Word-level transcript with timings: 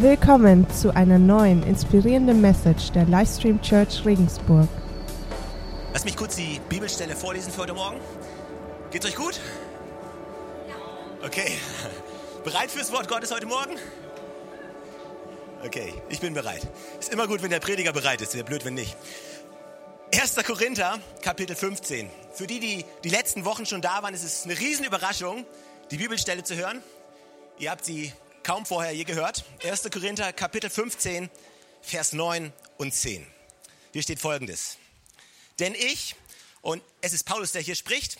Willkommen 0.00 0.66
zu 0.70 0.96
einer 0.96 1.18
neuen 1.18 1.62
inspirierenden 1.62 2.40
Message 2.40 2.90
der 2.92 3.04
Livestream 3.04 3.60
Church 3.60 4.02
Regensburg. 4.06 4.66
Lass 5.92 6.06
mich 6.06 6.16
kurz 6.16 6.36
die 6.36 6.58
Bibelstelle 6.70 7.14
vorlesen 7.14 7.52
für 7.52 7.60
heute 7.60 7.74
Morgen. 7.74 8.00
Geht's 8.90 9.04
euch 9.04 9.14
gut? 9.14 9.38
Okay. 11.22 11.52
Bereit 12.44 12.70
fürs 12.70 12.90
Wort 12.92 13.08
Gottes 13.08 13.30
heute 13.30 13.44
Morgen? 13.44 13.76
Okay, 15.66 15.92
ich 16.08 16.18
bin 16.18 16.32
bereit. 16.32 16.66
Ist 16.98 17.12
immer 17.12 17.26
gut, 17.26 17.42
wenn 17.42 17.50
der 17.50 17.60
Prediger 17.60 17.92
bereit 17.92 18.22
ist. 18.22 18.32
Wäre 18.32 18.44
blöd, 18.44 18.64
wenn 18.64 18.72
nicht. 18.72 18.96
1. 20.14 20.36
Korinther, 20.46 20.98
Kapitel 21.20 21.54
15. 21.54 22.08
Für 22.32 22.46
die, 22.46 22.58
die 22.58 22.86
die 23.04 23.10
letzten 23.10 23.44
Wochen 23.44 23.66
schon 23.66 23.82
da 23.82 24.02
waren, 24.02 24.14
ist 24.14 24.24
es 24.24 24.44
eine 24.46 24.58
Riesenüberraschung, 24.58 25.44
die 25.90 25.98
Bibelstelle 25.98 26.42
zu 26.42 26.56
hören. 26.56 26.82
Ihr 27.58 27.70
habt 27.70 27.84
sie 27.84 28.14
kaum 28.42 28.66
vorher 28.66 28.92
je 28.92 29.04
gehört. 29.04 29.44
1. 29.62 29.82
Korinther, 29.90 30.32
Kapitel 30.32 30.70
15, 30.70 31.30
Vers 31.82 32.12
9 32.12 32.52
und 32.78 32.94
10. 32.94 33.26
Hier 33.92 34.02
steht 34.02 34.20
folgendes. 34.20 34.78
Denn 35.58 35.74
ich, 35.74 36.16
und 36.62 36.82
es 37.00 37.12
ist 37.12 37.24
Paulus, 37.24 37.52
der 37.52 37.62
hier 37.62 37.74
spricht, 37.74 38.18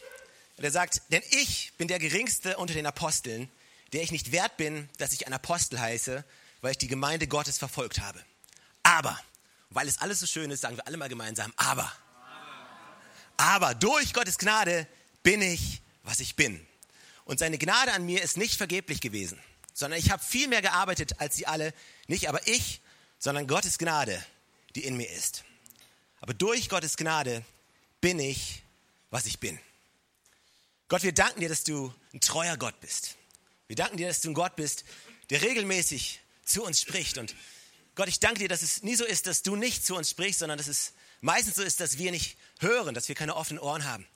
der 0.59 0.70
sagt, 0.70 1.02
denn 1.11 1.23
ich 1.30 1.73
bin 1.78 1.88
der 1.88 1.98
Geringste 1.98 2.56
unter 2.59 2.75
den 2.75 2.87
Aposteln, 2.87 3.51
der 3.92 4.02
ich 4.02 4.12
nicht 4.12 4.33
wert 4.33 4.56
bin, 4.56 4.88
dass 4.98 5.12
ich 5.12 5.27
ein 5.27 5.33
Apostel 5.33 5.80
heiße, 5.80 6.25
weil 6.61 6.73
ich 6.73 6.78
die 6.78 6.89
Gemeinde 6.89 7.27
Gottes 7.27 7.59
verfolgt 7.59 8.00
habe. 8.00 8.23
Aber, 8.83 9.19
weil 9.70 9.89
es 9.89 9.98
alles 9.98 10.20
so 10.20 10.27
schön 10.27 10.50
ist, 10.50 10.61
sagen 10.61 10.77
wir 10.77 10.87
alle 10.87 10.97
mal 10.97 11.09
gemeinsam, 11.09 11.52
aber. 11.56 11.91
Aber 13.37 13.75
durch 13.75 14.12
Gottes 14.12 14.37
Gnade 14.37 14.87
bin 15.23 15.41
ich, 15.41 15.80
was 16.02 16.20
ich 16.20 16.37
bin. 16.37 16.66
Und 17.25 17.39
seine 17.39 17.59
Gnade 17.59 17.92
an 17.92 18.05
mir 18.05 18.23
ist 18.23 18.37
nicht 18.37 18.56
vergeblich 18.56 19.00
gewesen, 19.00 19.41
sondern 19.73 19.98
ich 19.98 20.10
habe 20.10 20.23
viel 20.23 20.48
mehr 20.48 20.62
gearbeitet 20.62 21.20
als 21.20 21.37
sie 21.37 21.47
alle. 21.47 21.73
Nicht 22.06 22.28
aber 22.28 22.47
ich, 22.47 22.80
sondern 23.19 23.47
Gottes 23.47 23.78
Gnade, 23.78 24.25
die 24.75 24.84
in 24.84 24.97
mir 24.97 25.11
ist. 25.11 25.44
Aber 26.20 26.34
durch 26.34 26.69
Gottes 26.69 26.97
Gnade 26.97 27.44
bin 28.00 28.19
ich, 28.19 28.62
was 29.11 29.27
ich 29.27 29.39
bin. 29.39 29.59
Gott, 30.89 31.03
wir 31.03 31.12
danken 31.12 31.41
dir, 31.41 31.48
dass 31.48 31.64
du 31.64 31.94
ein 32.12 32.20
treuer 32.20 32.56
Gott 32.56 32.81
bist. 32.81 33.17
Wir 33.69 33.77
danken 33.77 33.97
dir, 33.97 34.09
dass 34.09 34.20
du 34.20 34.31
ein 34.31 34.34
Gott 34.34 34.56
bist, 34.56 34.84
der 35.31 35.42
regelmäßig 35.42 36.20
zu 36.44 36.64
uns 36.64 36.81
spricht. 36.81 37.19
Und 37.19 37.37
Gott, 37.94 38.09
ich 38.09 38.19
danke 38.19 38.41
dir, 38.41 38.48
dass 38.48 38.62
es 38.62 38.83
nie 38.83 38.97
so 38.97 39.05
ist, 39.05 39.27
dass 39.27 39.42
du 39.42 39.56
nicht 39.56 39.87
zu 39.87 39.94
uns 39.94 40.11
sprichst, 40.11 40.41
sondern 40.41 40.59
dass 40.59 40.66
es 40.66 40.92
meistens 41.20 41.56
so 41.56 41.62
ist, 41.62 41.81
dass 41.81 41.98
wir 41.98 42.11
nicht 42.11 42.37
hören, 42.59 42.94
dass 42.94 43.09
wir 43.09 43.14
keine 43.14 43.37
offenen 43.37 43.61
Ohren 43.61 43.84
haben. 43.84 44.06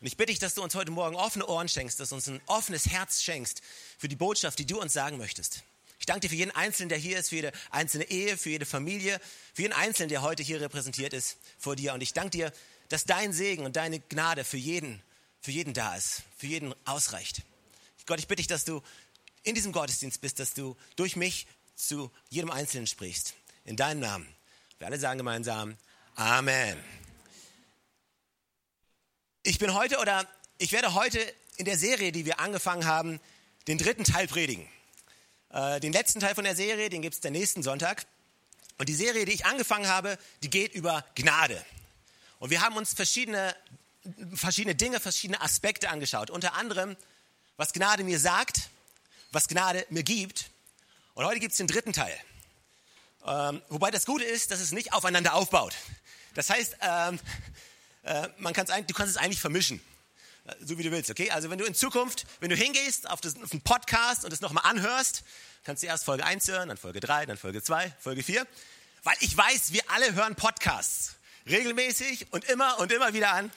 Und 0.00 0.06
ich 0.06 0.16
bitte 0.16 0.32
dich, 0.32 0.38
dass 0.38 0.54
du 0.54 0.62
uns 0.62 0.74
heute 0.74 0.90
Morgen 0.90 1.16
offene 1.16 1.46
Ohren 1.46 1.68
schenkst, 1.68 2.00
dass 2.00 2.08
du 2.08 2.14
uns 2.14 2.28
ein 2.28 2.40
offenes 2.46 2.86
Herz 2.88 3.22
schenkst 3.22 3.60
für 3.98 4.08
die 4.08 4.16
Botschaft, 4.16 4.58
die 4.58 4.66
du 4.66 4.80
uns 4.80 4.92
sagen 4.92 5.18
möchtest. 5.18 5.62
Ich 5.98 6.06
danke 6.06 6.20
dir 6.20 6.30
für 6.30 6.36
jeden 6.36 6.52
Einzelnen, 6.52 6.88
der 6.88 6.98
hier 6.98 7.18
ist, 7.18 7.28
für 7.28 7.36
jede 7.36 7.52
einzelne 7.70 8.04
Ehe, 8.10 8.38
für 8.38 8.48
jede 8.48 8.64
Familie, 8.64 9.20
für 9.52 9.62
jeden 9.62 9.74
Einzelnen, 9.74 10.08
der 10.08 10.22
heute 10.22 10.42
hier 10.42 10.60
repräsentiert 10.60 11.12
ist 11.12 11.36
vor 11.58 11.76
dir. 11.76 11.92
Und 11.92 12.02
ich 12.02 12.14
danke 12.14 12.30
dir, 12.30 12.52
dass 12.88 13.04
dein 13.04 13.34
Segen 13.34 13.66
und 13.66 13.76
deine 13.76 14.00
Gnade 14.00 14.44
für 14.44 14.56
jeden, 14.56 15.02
für 15.40 15.50
jeden 15.50 15.74
da 15.74 15.94
ist, 15.94 16.22
für 16.36 16.46
jeden 16.46 16.74
ausreicht. 16.86 17.42
Gott, 18.10 18.18
ich 18.18 18.26
bitte 18.26 18.40
dich, 18.40 18.48
dass 18.48 18.64
du 18.64 18.82
in 19.44 19.54
diesem 19.54 19.70
Gottesdienst 19.70 20.20
bist, 20.20 20.40
dass 20.40 20.52
du 20.52 20.76
durch 20.96 21.14
mich 21.14 21.46
zu 21.76 22.10
jedem 22.28 22.50
Einzelnen 22.50 22.88
sprichst. 22.88 23.34
In 23.64 23.76
deinem 23.76 24.00
Namen. 24.00 24.26
Wir 24.78 24.88
alle 24.88 24.98
sagen 24.98 25.18
gemeinsam 25.18 25.76
Amen. 26.16 26.76
Ich 29.50 29.58
bin 29.58 29.74
heute 29.74 29.98
oder 29.98 30.28
ich 30.58 30.70
werde 30.70 30.94
heute 30.94 31.18
in 31.56 31.64
der 31.64 31.76
Serie, 31.76 32.12
die 32.12 32.24
wir 32.24 32.38
angefangen 32.38 32.86
haben, 32.86 33.18
den 33.66 33.78
dritten 33.78 34.04
Teil 34.04 34.28
predigen. 34.28 34.64
Äh, 35.52 35.80
den 35.80 35.92
letzten 35.92 36.20
Teil 36.20 36.36
von 36.36 36.44
der 36.44 36.54
Serie, 36.54 36.88
den 36.88 37.02
gibt 37.02 37.16
es 37.16 37.20
den 37.20 37.32
nächsten 37.32 37.64
Sonntag. 37.64 38.06
Und 38.78 38.88
die 38.88 38.94
Serie, 38.94 39.24
die 39.24 39.32
ich 39.32 39.46
angefangen 39.46 39.88
habe, 39.88 40.18
die 40.44 40.50
geht 40.50 40.72
über 40.72 41.04
Gnade. 41.16 41.60
Und 42.38 42.50
wir 42.50 42.60
haben 42.60 42.76
uns 42.76 42.94
verschiedene, 42.94 43.56
verschiedene 44.34 44.76
Dinge, 44.76 45.00
verschiedene 45.00 45.40
Aspekte 45.40 45.90
angeschaut. 45.90 46.30
Unter 46.30 46.54
anderem, 46.54 46.96
was 47.56 47.72
Gnade 47.72 48.04
mir 48.04 48.20
sagt, 48.20 48.70
was 49.32 49.48
Gnade 49.48 49.84
mir 49.90 50.04
gibt. 50.04 50.48
Und 51.14 51.24
heute 51.24 51.40
gibt 51.40 51.50
es 51.50 51.58
den 51.58 51.66
dritten 51.66 51.92
Teil. 51.92 52.16
Ähm, 53.26 53.62
wobei 53.68 53.90
das 53.90 54.06
Gute 54.06 54.22
ist, 54.22 54.52
dass 54.52 54.60
es 54.60 54.70
nicht 54.70 54.92
aufeinander 54.92 55.34
aufbaut. 55.34 55.74
Das 56.36 56.50
heißt, 56.50 56.76
ähm, 56.82 57.18
äh, 58.02 58.28
man 58.38 58.52
kann's, 58.52 58.70
du 58.70 58.94
kannst 58.94 59.14
es 59.14 59.16
eigentlich 59.16 59.40
vermischen, 59.40 59.80
äh, 60.46 60.54
so 60.64 60.78
wie 60.78 60.82
du 60.82 60.90
willst, 60.90 61.10
okay? 61.10 61.30
Also 61.30 61.50
wenn 61.50 61.58
du 61.58 61.64
in 61.64 61.74
Zukunft, 61.74 62.26
wenn 62.40 62.50
du 62.50 62.56
hingehst 62.56 63.08
auf, 63.08 63.20
das, 63.20 63.36
auf 63.36 63.52
einen 63.52 63.60
Podcast 63.62 64.24
und 64.24 64.32
es 64.32 64.40
nochmal 64.40 64.64
anhörst, 64.66 65.22
kannst 65.64 65.82
du 65.82 65.86
erst 65.86 66.04
Folge 66.04 66.24
1 66.24 66.48
hören, 66.48 66.68
dann 66.68 66.76
Folge 66.78 67.00
3, 67.00 67.26
dann 67.26 67.36
Folge 67.36 67.62
2, 67.62 67.92
Folge 68.00 68.22
4. 68.22 68.46
Weil 69.02 69.16
ich 69.20 69.36
weiß, 69.36 69.72
wir 69.72 69.82
alle 69.90 70.14
hören 70.14 70.34
Podcasts 70.34 71.16
regelmäßig 71.46 72.32
und 72.32 72.44
immer 72.44 72.78
und 72.80 72.92
immer 72.92 73.14
wieder 73.14 73.32
an. 73.32 73.50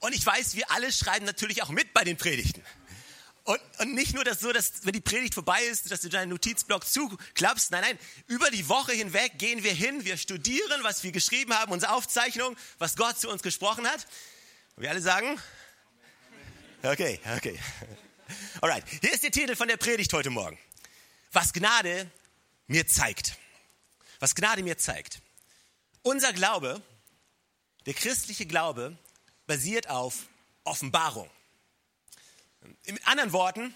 Und 0.00 0.14
ich 0.14 0.24
weiß, 0.24 0.54
wir 0.54 0.70
alle 0.70 0.92
schreiben 0.92 1.26
natürlich 1.26 1.62
auch 1.62 1.70
mit 1.70 1.92
bei 1.92 2.04
den 2.04 2.16
Predigten. 2.16 2.62
Und, 3.48 3.60
und 3.78 3.94
nicht 3.94 4.12
nur 4.12 4.24
das 4.24 4.40
so, 4.40 4.52
dass 4.52 4.84
wenn 4.84 4.92
die 4.92 5.00
Predigt 5.00 5.32
vorbei 5.32 5.62
ist, 5.62 5.90
dass 5.90 6.02
du 6.02 6.10
deinen 6.10 6.28
Notizblock 6.28 6.86
zuklappst. 6.86 7.70
Nein, 7.70 7.80
nein, 7.80 7.98
über 8.26 8.50
die 8.50 8.68
Woche 8.68 8.92
hinweg 8.92 9.38
gehen 9.38 9.64
wir 9.64 9.72
hin, 9.72 10.04
wir 10.04 10.18
studieren, 10.18 10.82
was 10.82 11.02
wir 11.02 11.12
geschrieben 11.12 11.54
haben, 11.54 11.72
unsere 11.72 11.94
Aufzeichnung, 11.94 12.58
was 12.76 12.94
Gott 12.94 13.18
zu 13.18 13.30
uns 13.30 13.42
gesprochen 13.42 13.88
hat. 13.88 14.06
Und 14.76 14.82
wir 14.82 14.90
alle 14.90 15.00
sagen, 15.00 15.40
okay, 16.82 17.18
okay. 17.38 17.58
Alright, 18.60 18.84
hier 19.00 19.14
ist 19.14 19.22
der 19.22 19.30
Titel 19.30 19.56
von 19.56 19.66
der 19.66 19.78
Predigt 19.78 20.12
heute 20.12 20.28
Morgen. 20.28 20.58
Was 21.32 21.54
Gnade 21.54 22.10
mir 22.66 22.86
zeigt. 22.86 23.38
Was 24.20 24.34
Gnade 24.34 24.62
mir 24.62 24.76
zeigt. 24.76 25.22
Unser 26.02 26.34
Glaube, 26.34 26.82
der 27.86 27.94
christliche 27.94 28.44
Glaube, 28.44 28.98
basiert 29.46 29.88
auf 29.88 30.26
Offenbarung. 30.64 31.30
In 32.84 33.02
anderen 33.04 33.32
Worten, 33.32 33.74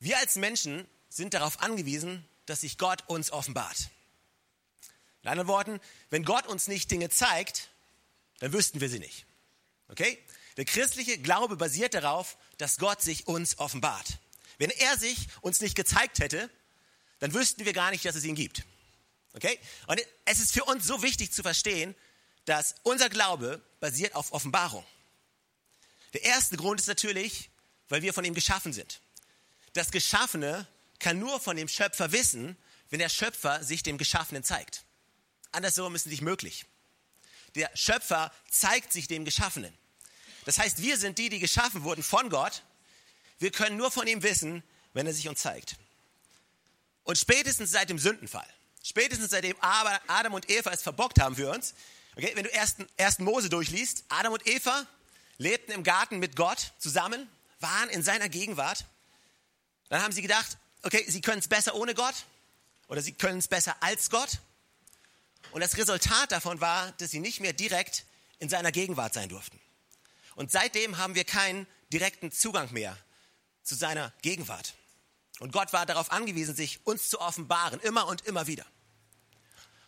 wir 0.00 0.18
als 0.18 0.36
Menschen 0.36 0.86
sind 1.08 1.34
darauf 1.34 1.60
angewiesen, 1.60 2.26
dass 2.46 2.62
sich 2.62 2.78
Gott 2.78 3.08
uns 3.08 3.30
offenbart. 3.30 3.88
In 5.22 5.30
anderen 5.30 5.48
Worten, 5.48 5.80
wenn 6.10 6.24
Gott 6.24 6.46
uns 6.46 6.68
nicht 6.68 6.90
Dinge 6.90 7.08
zeigt, 7.08 7.70
dann 8.40 8.52
wüssten 8.52 8.80
wir 8.80 8.88
sie 8.88 8.98
nicht. 8.98 9.24
Okay? 9.88 10.18
Der 10.56 10.64
christliche 10.64 11.18
Glaube 11.18 11.56
basiert 11.56 11.94
darauf, 11.94 12.36
dass 12.58 12.78
Gott 12.78 13.00
sich 13.00 13.26
uns 13.26 13.58
offenbart. 13.58 14.18
Wenn 14.58 14.70
er 14.70 14.98
sich 14.98 15.28
uns 15.40 15.60
nicht 15.60 15.74
gezeigt 15.74 16.18
hätte, 16.18 16.50
dann 17.20 17.32
wüssten 17.32 17.64
wir 17.64 17.72
gar 17.72 17.90
nicht, 17.90 18.04
dass 18.04 18.16
es 18.16 18.24
ihn 18.24 18.34
gibt. 18.34 18.64
Okay? 19.32 19.58
Und 19.86 20.00
es 20.26 20.40
ist 20.40 20.52
für 20.52 20.64
uns 20.64 20.86
so 20.86 21.02
wichtig 21.02 21.32
zu 21.32 21.42
verstehen, 21.42 21.94
dass 22.44 22.74
unser 22.82 23.08
Glaube 23.08 23.62
basiert 23.80 24.14
auf 24.14 24.32
Offenbarung. 24.32 24.84
Der 26.12 26.22
erste 26.22 26.56
Grund 26.56 26.80
ist 26.80 26.86
natürlich, 26.86 27.50
weil 27.94 28.02
wir 28.02 28.12
von 28.12 28.24
ihm 28.24 28.34
geschaffen 28.34 28.72
sind. 28.72 28.98
Das 29.74 29.92
Geschaffene 29.92 30.66
kann 30.98 31.20
nur 31.20 31.38
von 31.38 31.56
dem 31.56 31.68
Schöpfer 31.68 32.10
wissen, 32.10 32.56
wenn 32.90 32.98
der 32.98 33.08
Schöpfer 33.08 33.62
sich 33.62 33.84
dem 33.84 33.98
Geschaffenen 33.98 34.42
zeigt. 34.42 34.82
Andersrum 35.52 35.94
ist 35.94 36.06
es 36.06 36.10
nicht 36.10 36.20
möglich. 36.20 36.66
Der 37.54 37.70
Schöpfer 37.76 38.32
zeigt 38.50 38.92
sich 38.92 39.06
dem 39.06 39.24
Geschaffenen. 39.24 39.72
Das 40.44 40.58
heißt, 40.58 40.82
wir 40.82 40.98
sind 40.98 41.18
die, 41.18 41.28
die 41.28 41.38
geschaffen 41.38 41.84
wurden 41.84 42.02
von 42.02 42.30
Gott. 42.30 42.64
Wir 43.38 43.52
können 43.52 43.76
nur 43.76 43.92
von 43.92 44.08
ihm 44.08 44.24
wissen, 44.24 44.64
wenn 44.92 45.06
er 45.06 45.14
sich 45.14 45.28
uns 45.28 45.42
zeigt. 45.42 45.76
Und 47.04 47.16
spätestens 47.16 47.70
seit 47.70 47.90
dem 47.90 48.00
Sündenfall, 48.00 48.48
spätestens 48.82 49.30
seitdem 49.30 49.56
Adam 49.60 50.34
und 50.34 50.50
Eva 50.50 50.72
es 50.72 50.82
verbockt 50.82 51.20
haben 51.20 51.36
für 51.36 51.48
uns, 51.48 51.74
okay, 52.16 52.32
wenn 52.34 52.42
du 52.42 52.52
ersten, 52.52 52.88
ersten 52.96 53.22
Mose 53.22 53.48
durchliest, 53.50 54.02
Adam 54.08 54.32
und 54.32 54.44
Eva 54.48 54.84
lebten 55.38 55.70
im 55.70 55.84
Garten 55.84 56.18
mit 56.18 56.34
Gott 56.34 56.72
zusammen, 56.80 57.28
waren 57.60 57.88
in 57.90 58.02
seiner 58.02 58.28
Gegenwart, 58.28 58.84
dann 59.88 60.02
haben 60.02 60.12
sie 60.12 60.22
gedacht, 60.22 60.58
okay, 60.82 61.04
sie 61.08 61.20
können 61.20 61.38
es 61.38 61.48
besser 61.48 61.74
ohne 61.74 61.94
Gott 61.94 62.14
oder 62.88 63.02
sie 63.02 63.12
können 63.12 63.38
es 63.38 63.48
besser 63.48 63.76
als 63.80 64.10
Gott. 64.10 64.38
Und 65.52 65.60
das 65.60 65.76
Resultat 65.76 66.32
davon 66.32 66.60
war, 66.60 66.92
dass 66.92 67.10
sie 67.10 67.20
nicht 67.20 67.40
mehr 67.40 67.52
direkt 67.52 68.04
in 68.38 68.48
seiner 68.48 68.72
Gegenwart 68.72 69.14
sein 69.14 69.28
durften. 69.28 69.60
Und 70.34 70.50
seitdem 70.50 70.98
haben 70.98 71.14
wir 71.14 71.24
keinen 71.24 71.66
direkten 71.92 72.32
Zugang 72.32 72.72
mehr 72.72 72.98
zu 73.62 73.74
seiner 73.74 74.12
Gegenwart. 74.22 74.74
Und 75.40 75.52
Gott 75.52 75.72
war 75.72 75.86
darauf 75.86 76.10
angewiesen, 76.12 76.54
sich 76.54 76.80
uns 76.84 77.08
zu 77.08 77.20
offenbaren, 77.20 77.80
immer 77.80 78.06
und 78.06 78.22
immer 78.26 78.46
wieder. 78.46 78.66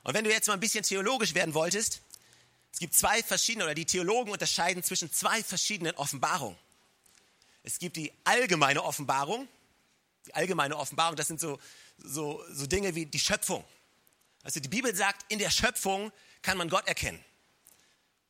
Und 0.03 0.15
wenn 0.15 0.25
du 0.25 0.31
jetzt 0.31 0.47
mal 0.47 0.55
ein 0.55 0.61
bisschen 0.61 0.85
theologisch 0.85 1.35
werden 1.35 1.55
wolltest, 1.55 2.01
es 2.73 2.79
gibt 2.79 2.95
zwei 2.95 3.23
verschiedene, 3.23 3.65
oder 3.65 3.75
die 3.75 3.87
Theologen 3.87 4.31
unterscheiden 4.31 4.83
zwischen 4.83 5.11
zwei 5.13 5.43
verschiedenen 5.43 5.95
Offenbarungen. 5.97 6.59
Es 7.67 7.81
gibt 7.81 7.97
die 7.97 8.13
allgemeine 8.23 8.85
Offenbarung. 8.85 9.49
Die 10.25 10.35
allgemeine 10.35 10.77
Offenbarung, 10.77 11.17
das 11.17 11.27
sind 11.27 11.41
so, 11.41 11.59
so, 11.99 12.43
so 12.49 12.67
Dinge 12.67 12.95
wie 12.95 13.07
die 13.07 13.19
Schöpfung. 13.19 13.65
Also 14.45 14.61
die 14.61 14.69
Bibel 14.69 14.95
sagt, 14.95 15.31
in 15.33 15.41
der 15.41 15.51
Schöpfung 15.51 16.13
kann 16.43 16.59
man 16.59 16.69
Gott 16.69 16.87
erkennen. 16.87 17.23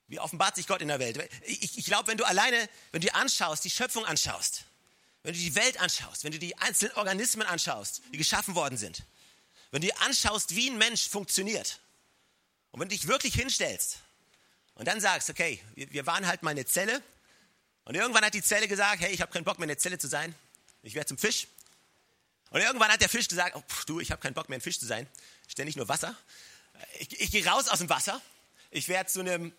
Wie 0.09 0.19
offenbart 0.19 0.57
sich 0.57 0.67
Gott 0.67 0.81
in 0.81 0.89
der 0.89 0.99
Welt? 1.01 1.29
Ich, 1.43 1.77
ich 1.77 1.85
glaube, 1.85 2.09
wenn 2.09 2.17
du 2.17 2.25
alleine, 2.25 2.57
wenn 2.93 3.03
du 3.03 3.09
dir 3.09 3.15
anschaust, 3.15 3.63
die 3.65 3.71
Schöpfung 3.71 4.07
anschaust, 4.07 4.65
wenn 5.23 5.35
du 5.35 5.39
die 5.39 5.55
Welt 5.55 5.79
anschaust, 5.81 6.25
wenn 6.25 6.33
du 6.33 6.39
die 6.39 6.57
einzelnen 6.57 6.95
Organismen 6.95 7.47
anschaust, 7.47 8.01
die 8.15 8.19
geschaffen 8.19 8.55
worden 8.55 8.79
sind, 8.79 9.03
wenn 9.71 9.83
du 9.83 9.89
dir 9.89 10.01
anschaust, 10.01 10.57
wie 10.57 10.71
ein 10.71 10.79
Mensch 10.79 11.11
funktioniert 11.11 11.81
und 12.71 12.81
wenn 12.81 12.89
du 12.89 12.95
dich 12.95 13.07
wirklich 13.07 13.35
hinstellst 13.35 13.99
und 14.77 14.89
dann 14.89 14.99
sagst, 14.99 15.29
okay, 15.29 15.63
wir 15.75 16.07
waren 16.07 16.27
halt 16.27 16.43
mal 16.43 16.53
eine 16.53 16.65
Zelle 16.65 17.03
und 17.87 17.95
irgendwann 17.95 18.25
hat 18.25 18.35
die 18.35 18.43
Zelle 18.43 18.67
gesagt, 18.67 19.01
hey, 19.01 19.13
ich 19.13 19.21
habe 19.21 19.33
keinen 19.33 19.45
Bock 19.45 19.59
mehr 19.59 19.65
in 19.65 19.69
der 19.69 19.79
Zelle 19.79 19.97
zu 19.97 20.09
sein, 20.09 20.35
ich 20.83 20.95
werde 20.95 21.07
zum 21.07 21.19
Fisch. 21.19 21.47
Und 22.51 22.61
irgendwann 22.61 22.91
hat 22.91 23.01
der 23.01 23.09
Fisch 23.09 23.29
gesagt, 23.29 23.55
oh, 23.55 23.63
du, 23.87 24.01
ich 24.01 24.11
habe 24.11 24.21
keinen 24.21 24.35
Bock 24.35 24.49
mehr 24.49 24.59
ein 24.59 24.61
Fisch 24.61 24.79
zu 24.79 24.87
sein, 24.87 25.09
ständig 25.47 25.77
nur 25.77 25.89
Wasser. 25.89 26.17
Ich, 26.99 27.21
ich 27.21 27.31
gehe 27.31 27.47
raus 27.47 27.69
aus 27.69 27.79
dem 27.79 27.89
Wasser, 27.89 28.21
ich 28.71 28.89
werde 28.89 29.09
zu 29.09 29.21
einem, 29.21 29.53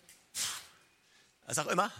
was 1.46 1.58
auch 1.58 1.68
immer. 1.68 1.90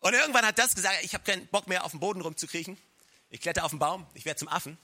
Und 0.00 0.14
irgendwann 0.14 0.44
hat 0.44 0.58
das 0.58 0.74
gesagt, 0.74 1.04
ich 1.04 1.14
habe 1.14 1.24
keinen 1.24 1.46
Bock 1.46 1.68
mehr 1.68 1.84
auf 1.84 1.92
dem 1.92 2.00
Boden 2.00 2.20
rumzukriechen, 2.20 2.76
ich 3.30 3.40
kletter 3.40 3.64
auf 3.64 3.70
den 3.70 3.78
Baum, 3.78 4.06
ich 4.14 4.24
werde 4.24 4.38
zum 4.38 4.48
Affen. 4.48 4.76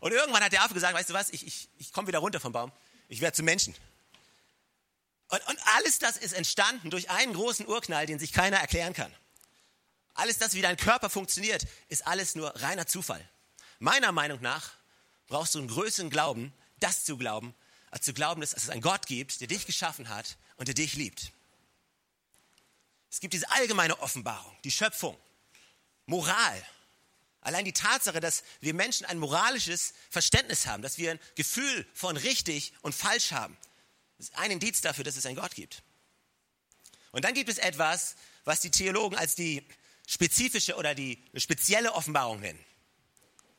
Und 0.00 0.12
irgendwann 0.12 0.42
hat 0.42 0.52
der 0.52 0.62
Affe 0.62 0.72
gesagt, 0.72 0.94
weißt 0.94 1.10
du 1.10 1.14
was, 1.14 1.28
ich, 1.30 1.46
ich, 1.46 1.68
ich 1.76 1.92
komme 1.92 2.08
wieder 2.08 2.20
runter 2.20 2.40
vom 2.40 2.52
Baum, 2.52 2.72
ich 3.08 3.20
werde 3.20 3.36
zum 3.36 3.44
Menschen. 3.44 3.74
Und, 5.28 5.46
und 5.48 5.58
alles 5.76 5.98
das 5.98 6.16
ist 6.16 6.32
entstanden 6.32 6.88
durch 6.88 7.10
einen 7.10 7.34
großen 7.34 7.66
Urknall, 7.66 8.06
den 8.06 8.18
sich 8.18 8.32
keiner 8.32 8.56
erklären 8.56 8.94
kann. 8.94 9.14
Alles 10.16 10.38
das, 10.38 10.54
wie 10.54 10.62
dein 10.62 10.76
Körper 10.76 11.10
funktioniert, 11.10 11.66
ist 11.88 12.06
alles 12.06 12.34
nur 12.34 12.48
reiner 12.56 12.86
Zufall. 12.86 13.26
Meiner 13.78 14.12
Meinung 14.12 14.40
nach 14.40 14.72
brauchst 15.26 15.54
du 15.54 15.58
einen 15.58 15.68
größeren 15.68 16.10
Glauben, 16.10 16.52
das 16.80 17.04
zu 17.04 17.16
glauben, 17.16 17.54
als 17.90 18.04
zu 18.04 18.14
glauben, 18.14 18.40
dass 18.40 18.54
es 18.54 18.70
einen 18.70 18.80
Gott 18.80 19.06
gibt, 19.06 19.40
der 19.40 19.48
dich 19.48 19.66
geschaffen 19.66 20.08
hat 20.08 20.38
und 20.56 20.68
der 20.68 20.74
dich 20.74 20.94
liebt. 20.94 21.32
Es 23.10 23.20
gibt 23.20 23.34
diese 23.34 23.50
allgemeine 23.50 24.00
Offenbarung, 24.00 24.54
die 24.64 24.70
Schöpfung, 24.70 25.16
Moral. 26.06 26.66
Allein 27.42 27.64
die 27.64 27.72
Tatsache, 27.72 28.20
dass 28.20 28.42
wir 28.60 28.74
Menschen 28.74 29.06
ein 29.06 29.18
moralisches 29.18 29.94
Verständnis 30.10 30.66
haben, 30.66 30.82
dass 30.82 30.98
wir 30.98 31.12
ein 31.12 31.20
Gefühl 31.34 31.86
von 31.94 32.16
richtig 32.16 32.72
und 32.82 32.94
falsch 32.94 33.32
haben, 33.32 33.56
ist 34.18 34.36
ein 34.36 34.50
Indiz 34.50 34.80
dafür, 34.80 35.04
dass 35.04 35.16
es 35.16 35.26
einen 35.26 35.36
Gott 35.36 35.54
gibt. 35.54 35.82
Und 37.12 37.24
dann 37.24 37.34
gibt 37.34 37.50
es 37.50 37.58
etwas, 37.58 38.16
was 38.44 38.60
die 38.60 38.70
Theologen 38.70 39.16
als 39.16 39.34
die 39.34 39.66
spezifische 40.06 40.76
oder 40.76 40.94
die 40.94 41.22
spezielle 41.34 41.92
Offenbarung 41.92 42.40
nennen. 42.40 42.64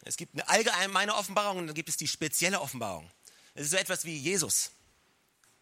Es 0.03 0.15
gibt 0.15 0.33
eine 0.33 0.47
allgemeine 0.47 1.15
Offenbarung 1.15 1.57
und 1.57 1.67
dann 1.67 1.75
gibt 1.75 1.89
es 1.89 1.97
die 1.97 2.07
spezielle 2.07 2.61
Offenbarung. 2.61 3.11
Es 3.53 3.65
ist 3.65 3.71
so 3.71 3.77
etwas 3.77 4.05
wie 4.05 4.17
Jesus. 4.17 4.71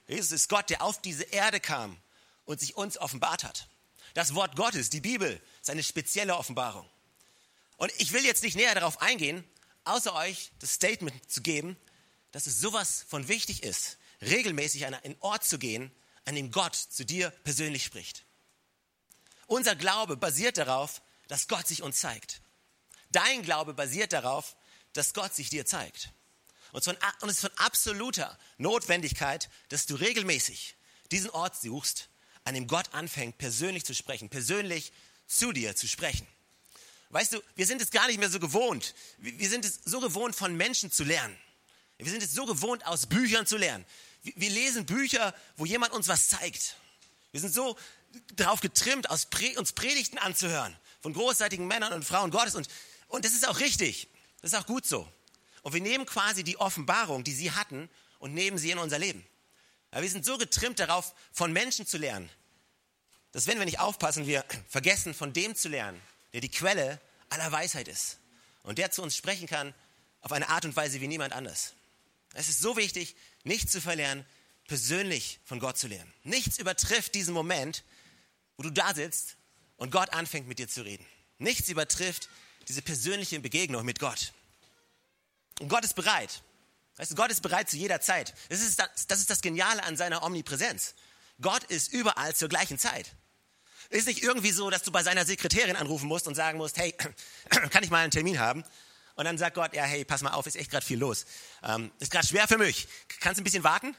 Jesus 0.07 0.31
ist 0.31 0.49
Gott, 0.49 0.69
der 0.69 0.83
auf 0.83 1.01
diese 1.01 1.23
Erde 1.23 1.59
kam 1.59 1.97
und 2.45 2.59
sich 2.59 2.75
uns 2.75 2.97
offenbart 2.97 3.43
hat. 3.43 3.67
Das 4.13 4.35
Wort 4.35 4.55
Gottes, 4.55 4.89
die 4.89 5.01
Bibel, 5.01 5.41
ist 5.61 5.69
eine 5.69 5.83
spezielle 5.83 6.37
Offenbarung. 6.37 6.87
Und 7.77 7.91
ich 7.97 8.13
will 8.13 8.23
jetzt 8.23 8.43
nicht 8.43 8.55
näher 8.55 8.75
darauf 8.75 9.01
eingehen, 9.01 9.43
außer 9.83 10.13
euch 10.13 10.51
das 10.59 10.73
Statement 10.73 11.29
zu 11.29 11.41
geben, 11.41 11.75
dass 12.31 12.47
es 12.47 12.59
sowas 12.59 13.05
von 13.07 13.27
wichtig 13.27 13.63
ist, 13.63 13.97
regelmäßig 14.21 14.85
an 14.85 14.93
einen 14.93 15.15
Ort 15.19 15.43
zu 15.43 15.57
gehen, 15.57 15.91
an 16.25 16.35
dem 16.35 16.51
Gott 16.51 16.75
zu 16.75 17.05
dir 17.05 17.29
persönlich 17.43 17.83
spricht. 17.83 18.25
Unser 19.47 19.75
Glaube 19.75 20.17
basiert 20.17 20.57
darauf, 20.57 21.01
dass 21.27 21.47
Gott 21.47 21.67
sich 21.67 21.81
uns 21.81 21.99
zeigt. 21.99 22.41
Dein 23.11 23.43
Glaube 23.43 23.73
basiert 23.73 24.13
darauf, 24.13 24.55
dass 24.93 25.13
Gott 25.13 25.33
sich 25.33 25.49
dir 25.49 25.65
zeigt. 25.65 26.11
Und 26.71 26.85
es 26.87 27.29
ist 27.29 27.41
von 27.41 27.51
absoluter 27.57 28.37
Notwendigkeit, 28.57 29.49
dass 29.69 29.85
du 29.85 29.95
regelmäßig 29.95 30.75
diesen 31.11 31.29
Ort 31.29 31.55
suchst, 31.55 32.09
an 32.43 32.53
dem 32.53 32.67
Gott 32.67 32.93
anfängt, 32.93 33.37
persönlich 33.37 33.85
zu 33.85 33.95
sprechen, 33.95 34.29
persönlich 34.29 34.91
zu 35.27 35.51
dir 35.51 35.75
zu 35.75 35.87
sprechen. 35.87 36.27
Weißt 37.09 37.33
du, 37.33 37.41
wir 37.55 37.65
sind 37.65 37.81
es 37.81 37.91
gar 37.91 38.07
nicht 38.07 38.19
mehr 38.19 38.29
so 38.29 38.39
gewohnt. 38.39 38.93
Wir 39.19 39.49
sind 39.49 39.63
es 39.63 39.79
so 39.85 40.01
gewohnt, 40.01 40.35
von 40.35 40.55
Menschen 40.55 40.91
zu 40.91 41.03
lernen. 41.03 41.35
Wir 41.97 42.11
sind 42.11 42.21
es 42.21 42.33
so 42.33 42.45
gewohnt, 42.45 42.85
aus 42.85 43.05
Büchern 43.05 43.47
zu 43.47 43.57
lernen. 43.57 43.85
Wir 44.23 44.49
lesen 44.49 44.85
Bücher, 44.85 45.33
wo 45.55 45.65
jemand 45.65 45.93
uns 45.93 46.07
was 46.07 46.27
zeigt. 46.27 46.75
Wir 47.31 47.39
sind 47.39 47.53
so 47.53 47.77
darauf 48.35 48.61
getrimmt, 48.61 49.09
uns 49.09 49.73
Predigten 49.73 50.17
anzuhören 50.17 50.75
von 51.01 51.13
großartigen 51.13 51.67
Männern 51.67 51.93
und 51.93 52.03
Frauen 52.03 52.31
Gottes. 52.31 52.55
Und, 52.55 52.67
und 53.07 53.25
das 53.25 53.33
ist 53.33 53.47
auch 53.47 53.59
richtig. 53.59 54.09
Das 54.41 54.53
ist 54.53 54.59
auch 54.59 54.65
gut 54.65 54.85
so. 54.85 55.07
Und 55.61 55.73
wir 55.73 55.81
nehmen 55.81 56.05
quasi 56.05 56.43
die 56.43 56.57
Offenbarung, 56.57 57.23
die 57.23 57.33
sie 57.33 57.51
hatten, 57.51 57.89
und 58.19 58.33
nehmen 58.33 58.57
sie 58.57 58.71
in 58.71 58.79
unser 58.79 58.97
Leben. 58.97 59.25
Aber 59.91 60.01
wir 60.01 60.09
sind 60.09 60.25
so 60.25 60.37
getrimmt 60.37 60.79
darauf, 60.79 61.13
von 61.31 61.53
Menschen 61.53 61.85
zu 61.85 61.97
lernen, 61.97 62.29
dass 63.31 63.47
wenn 63.47 63.59
wir 63.59 63.65
nicht 63.65 63.79
aufpassen, 63.79 64.25
wir 64.27 64.43
vergessen, 64.67 65.13
von 65.13 65.31
dem 65.31 65.55
zu 65.55 65.69
lernen, 65.69 66.01
der 66.33 66.41
die 66.41 66.49
Quelle 66.49 66.99
aller 67.29 67.51
Weisheit 67.51 67.87
ist 67.87 68.17
und 68.63 68.77
der 68.77 68.91
zu 68.91 69.03
uns 69.03 69.15
sprechen 69.15 69.47
kann 69.47 69.73
auf 70.21 70.31
eine 70.31 70.49
Art 70.49 70.65
und 70.65 70.75
Weise 70.75 71.01
wie 71.01 71.07
niemand 71.07 71.33
anders. 71.33 71.73
Es 72.33 72.49
ist 72.49 72.61
so 72.61 72.77
wichtig, 72.77 73.15
nicht 73.43 73.69
zu 73.69 73.79
verlernen, 73.79 74.25
persönlich 74.67 75.39
von 75.45 75.59
Gott 75.59 75.77
zu 75.77 75.87
lernen. 75.87 76.11
Nichts 76.23 76.57
übertrifft 76.57 77.13
diesen 77.13 77.33
Moment, 77.33 77.83
wo 78.57 78.63
du 78.63 78.69
da 78.71 78.93
sitzt 78.93 79.37
und 79.77 79.91
Gott 79.91 80.11
anfängt 80.13 80.47
mit 80.47 80.59
dir 80.59 80.67
zu 80.67 80.83
reden. 80.83 81.05
Nichts 81.37 81.69
übertrifft 81.69 82.29
diese 82.67 82.81
persönliche 82.81 83.39
Begegnung 83.39 83.85
mit 83.85 83.99
Gott. 83.99 84.33
Und 85.59 85.69
Gott 85.69 85.83
ist 85.83 85.95
bereit. 85.95 86.41
Weißt 86.97 87.11
du, 87.11 87.15
Gott 87.15 87.29
ist 87.29 87.41
bereit 87.41 87.69
zu 87.69 87.77
jeder 87.77 87.99
Zeit. 88.01 88.33
Das 88.49 88.61
ist 88.61 88.79
das, 88.79 89.07
das 89.07 89.19
ist 89.19 89.29
das 89.29 89.41
Geniale 89.41 89.83
an 89.83 89.97
seiner 89.97 90.23
Omnipräsenz. 90.23 90.95
Gott 91.41 91.63
ist 91.65 91.91
überall 91.91 92.33
zur 92.33 92.47
gleichen 92.47 92.79
Zeit. 92.79 93.13
Ist 93.89 94.07
nicht 94.07 94.23
irgendwie 94.23 94.51
so, 94.51 94.69
dass 94.69 94.83
du 94.83 94.91
bei 94.91 95.03
seiner 95.03 95.25
Sekretärin 95.25 95.75
anrufen 95.75 96.07
musst 96.07 96.27
und 96.27 96.35
sagen 96.35 96.57
musst, 96.57 96.77
hey, 96.77 96.93
kann 97.49 97.83
ich 97.83 97.89
mal 97.89 97.99
einen 97.99 98.11
Termin 98.11 98.39
haben? 98.39 98.63
Und 99.15 99.25
dann 99.25 99.37
sagt 99.37 99.55
Gott, 99.55 99.73
ja, 99.73 99.83
hey, 99.83 100.03
pass 100.03 100.21
mal 100.21 100.31
auf, 100.31 100.47
ist 100.47 100.55
echt 100.55 100.71
gerade 100.71 100.85
viel 100.85 100.97
los. 100.97 101.25
Ähm, 101.63 101.91
ist 101.99 102.11
gerade 102.11 102.25
schwer 102.25 102.47
für 102.47 102.57
mich. 102.57 102.87
Kannst 103.19 103.37
du 103.37 103.41
ein 103.41 103.43
bisschen 103.43 103.63
warten? 103.63 103.95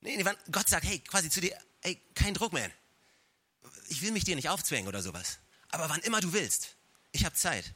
Nee, 0.00 0.16
nee, 0.16 0.30
Gott 0.52 0.68
sagt, 0.68 0.84
hey, 0.84 0.98
quasi 1.00 1.30
zu 1.30 1.40
dir, 1.40 1.56
hey, 1.80 2.00
kein 2.14 2.34
Druck, 2.34 2.52
man 2.52 2.70
ich 3.88 4.02
will 4.02 4.12
mich 4.12 4.24
dir 4.24 4.36
nicht 4.36 4.48
aufzwängen 4.48 4.88
oder 4.88 5.02
sowas. 5.02 5.38
Aber 5.70 5.88
wann 5.88 6.00
immer 6.00 6.20
du 6.20 6.32
willst, 6.32 6.76
ich 7.12 7.24
habe 7.24 7.34
Zeit. 7.34 7.74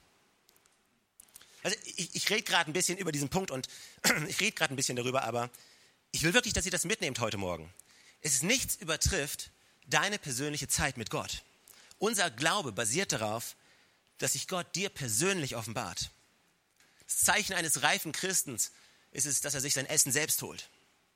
Also 1.62 1.76
ich, 1.84 2.14
ich 2.14 2.30
rede 2.30 2.42
gerade 2.42 2.70
ein 2.70 2.72
bisschen 2.72 2.98
über 2.98 3.12
diesen 3.12 3.28
Punkt 3.28 3.50
und 3.50 3.68
ich 4.28 4.40
rede 4.40 4.52
gerade 4.52 4.72
ein 4.72 4.76
bisschen 4.76 4.96
darüber, 4.96 5.24
aber 5.24 5.50
ich 6.12 6.22
will 6.22 6.34
wirklich, 6.34 6.54
dass 6.54 6.64
ihr 6.64 6.70
das 6.70 6.84
mitnehmt 6.84 7.20
heute 7.20 7.36
Morgen. 7.36 7.72
Es 8.20 8.34
ist 8.34 8.42
nichts 8.42 8.76
übertrifft 8.76 9.50
deine 9.86 10.18
persönliche 10.18 10.68
Zeit 10.68 10.96
mit 10.96 11.10
Gott. 11.10 11.42
Unser 11.98 12.30
Glaube 12.30 12.72
basiert 12.72 13.12
darauf, 13.12 13.56
dass 14.18 14.32
sich 14.32 14.48
Gott 14.48 14.74
dir 14.74 14.88
persönlich 14.88 15.56
offenbart. 15.56 16.10
Das 17.06 17.18
Zeichen 17.18 17.54
eines 17.54 17.82
reifen 17.82 18.12
Christens 18.12 18.72
ist 19.12 19.26
es, 19.26 19.40
dass 19.40 19.54
er 19.54 19.60
sich 19.60 19.74
sein 19.74 19.86
Essen 19.86 20.12
selbst 20.12 20.42
holt, 20.42 20.68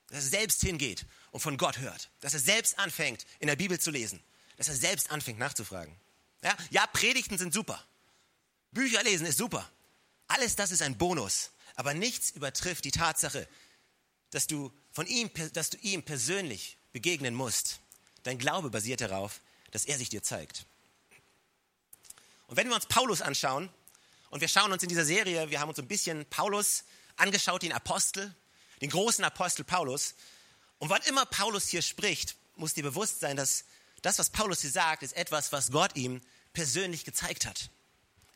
dass 0.09 0.25
er 0.25 0.31
selbst 0.31 0.61
hingeht 0.63 1.07
und 1.31 1.41
von 1.41 1.57
Gott 1.57 1.79
hört, 1.79 2.11
dass 2.21 2.35
er 2.35 2.41
selbst 2.41 2.79
anfängt, 2.79 3.27
in 3.41 3.49
der 3.49 3.57
Bibel 3.57 3.79
zu 3.79 3.91
lesen, 3.91 4.23
dass 4.57 4.69
er 4.69 4.77
selbst 4.77 5.11
anfängt 5.11 5.39
nachzufragen. 5.39 5.95
Ja, 6.43 6.57
ja, 6.71 6.87
Predigten 6.87 7.39
sind 7.39 7.55
super. 7.55 7.85
Bücher 8.73 9.03
lesen 9.03 9.27
ist 9.27 9.39
super. 9.39 9.71
Alles 10.29 10.57
das 10.57 10.71
ist 10.71 10.83
ein 10.83 10.99
Bonus. 10.99 11.51
Aber 11.75 11.95
nichts 11.95 12.31
übertrifft 12.31 12.85
die 12.85 12.91
Tatsache, 12.91 13.49
dass 14.31 14.47
du, 14.47 14.73
von 14.93 15.07
ihm, 15.07 15.31
dass 15.53 15.71
du 15.71 15.79
ihm 15.79 16.03
persönlich 16.03 16.77
begegnen 16.93 17.35
musst. 17.35 17.81
Dein 18.23 18.39
Glaube 18.39 18.71
basiert 18.71 19.01
darauf, 19.01 19.41
dass 19.71 19.85
er 19.85 19.99
sich 19.99 20.09
dir 20.09 20.23
zeigt. 20.23 20.67
Und 22.47 22.57
wenn 22.57 22.69
wir 22.69 22.75
uns 22.75 22.87
Paulus 22.87 23.23
anschauen, 23.23 23.71
und 24.33 24.41
wir 24.41 24.49
schauen 24.49 24.73
uns 24.73 24.83
in 24.83 24.89
dieser 24.89 25.05
Serie, 25.05 25.51
wir 25.51 25.61
haben 25.61 25.69
uns 25.69 25.79
ein 25.79 25.87
bisschen 25.87 26.25
Paulus 26.27 26.85
angeschaut, 27.17 27.63
den 27.63 27.73
Apostel, 27.73 28.35
den 28.81 28.89
großen 28.89 29.23
Apostel 29.25 29.63
Paulus. 29.63 30.15
Und 30.79 30.89
wann 30.89 31.03
immer 31.03 31.27
Paulus 31.27 31.69
hier 31.69 31.83
spricht, 31.83 32.37
muss 32.57 32.73
dir 32.73 32.83
bewusst 32.83 33.21
sein, 33.21 33.37
dass 33.37 33.65
das, 34.03 34.19
was 34.19 34.31
Paulus 34.31 34.61
hier 34.61 34.71
sagt, 34.71 35.03
ist 35.03 35.17
etwas, 35.17 35.53
was 35.53 35.71
Gott 35.71 35.97
ihm 35.97 36.21
persönlich 36.53 37.05
gezeigt 37.05 37.47
hat. 37.47 37.71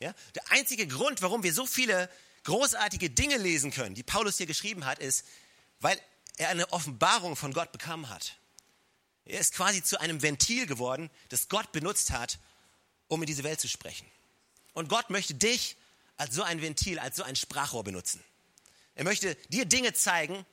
Ja? 0.01 0.15
Der 0.35 0.51
einzige 0.51 0.87
Grund, 0.87 1.23
warum 1.23 1.43
wir 1.43 1.53
so 1.53 1.67
viele 1.67 2.09
großartige 2.45 3.11
Dinge 3.11 3.37
lesen 3.37 3.71
können, 3.73 3.95
die 3.95 4.03
Paulus 4.03 4.37
hier 4.37 4.47
geschrieben 4.47 4.85
hat, 4.85 4.99
ist, 5.01 5.25
weil 5.81 6.01
er 6.37 6.49
eine 6.49 6.73
Offenbarung 6.73 7.37
von 7.37 7.53
Gott 7.53 7.73
bekommen 7.73 8.09
hat. 8.09 8.37
Er 9.25 9.41
ist 9.41 9.55
quasi 9.55 9.83
zu 9.83 10.01
einem 10.01 10.23
Ventil 10.23 10.67
geworden, 10.67 11.11
das 11.29 11.49
Gott 11.49 11.73
benutzt 11.73 12.13
hat, 12.13 12.39
um 13.09 13.23
in 13.23 13.27
diese 13.27 13.43
Welt 13.43 13.61
zu 13.61 13.69
sprechen. 13.69 14.07
Und 14.73 14.89
Gott 14.89 15.11
möchte 15.11 15.35
dich 15.35 15.77
als 16.17 16.35
so 16.35 16.43
ein 16.43 16.63
Ventil, 16.63 16.99
als 16.99 17.17
so 17.17 17.25
ein 17.25 17.35
Sprachrohr 17.35 17.83
benutzen. 17.83 18.23
Er 18.95 19.05
möchte 19.05 19.35
dir 19.49 19.65
Dinge 19.65 19.93
zeigen, 19.93 20.47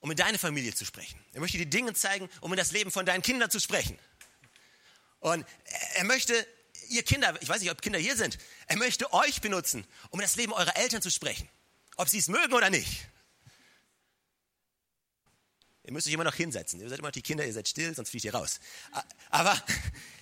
um 0.00 0.10
in 0.10 0.16
deine 0.16 0.38
Familie 0.38 0.74
zu 0.74 0.84
sprechen. 0.84 1.18
Er 1.32 1.40
möchte 1.40 1.58
dir 1.58 1.66
Dinge 1.66 1.92
zeigen, 1.94 2.28
um 2.40 2.52
in 2.52 2.56
das 2.56 2.72
Leben 2.72 2.90
von 2.90 3.06
deinen 3.06 3.22
Kindern 3.22 3.50
zu 3.50 3.60
sprechen. 3.60 3.98
Und 5.20 5.44
er 5.94 6.04
möchte, 6.04 6.46
ihr 6.88 7.02
Kinder, 7.02 7.34
ich 7.40 7.48
weiß 7.48 7.60
nicht, 7.60 7.70
ob 7.70 7.82
Kinder 7.82 7.98
hier 7.98 8.16
sind, 8.16 8.38
er 8.66 8.76
möchte 8.76 9.12
euch 9.12 9.40
benutzen, 9.40 9.86
um 10.10 10.20
das 10.20 10.36
Leben 10.36 10.52
eurer 10.52 10.76
Eltern 10.76 11.02
zu 11.02 11.10
sprechen. 11.10 11.48
Ob 11.96 12.08
sie 12.08 12.18
es 12.18 12.28
mögen 12.28 12.52
oder 12.52 12.70
nicht. 12.70 13.08
Ihr 15.84 15.92
müsst 15.92 16.06
euch 16.08 16.12
immer 16.12 16.24
noch 16.24 16.34
hinsetzen. 16.34 16.80
Ihr 16.80 16.88
seid 16.88 16.98
immer 16.98 17.08
noch 17.08 17.12
die 17.12 17.22
Kinder, 17.22 17.46
ihr 17.46 17.52
seid 17.52 17.68
still, 17.68 17.94
sonst 17.94 18.10
fliegt 18.10 18.24
ihr 18.24 18.34
raus. 18.34 18.58
Aber 19.30 19.62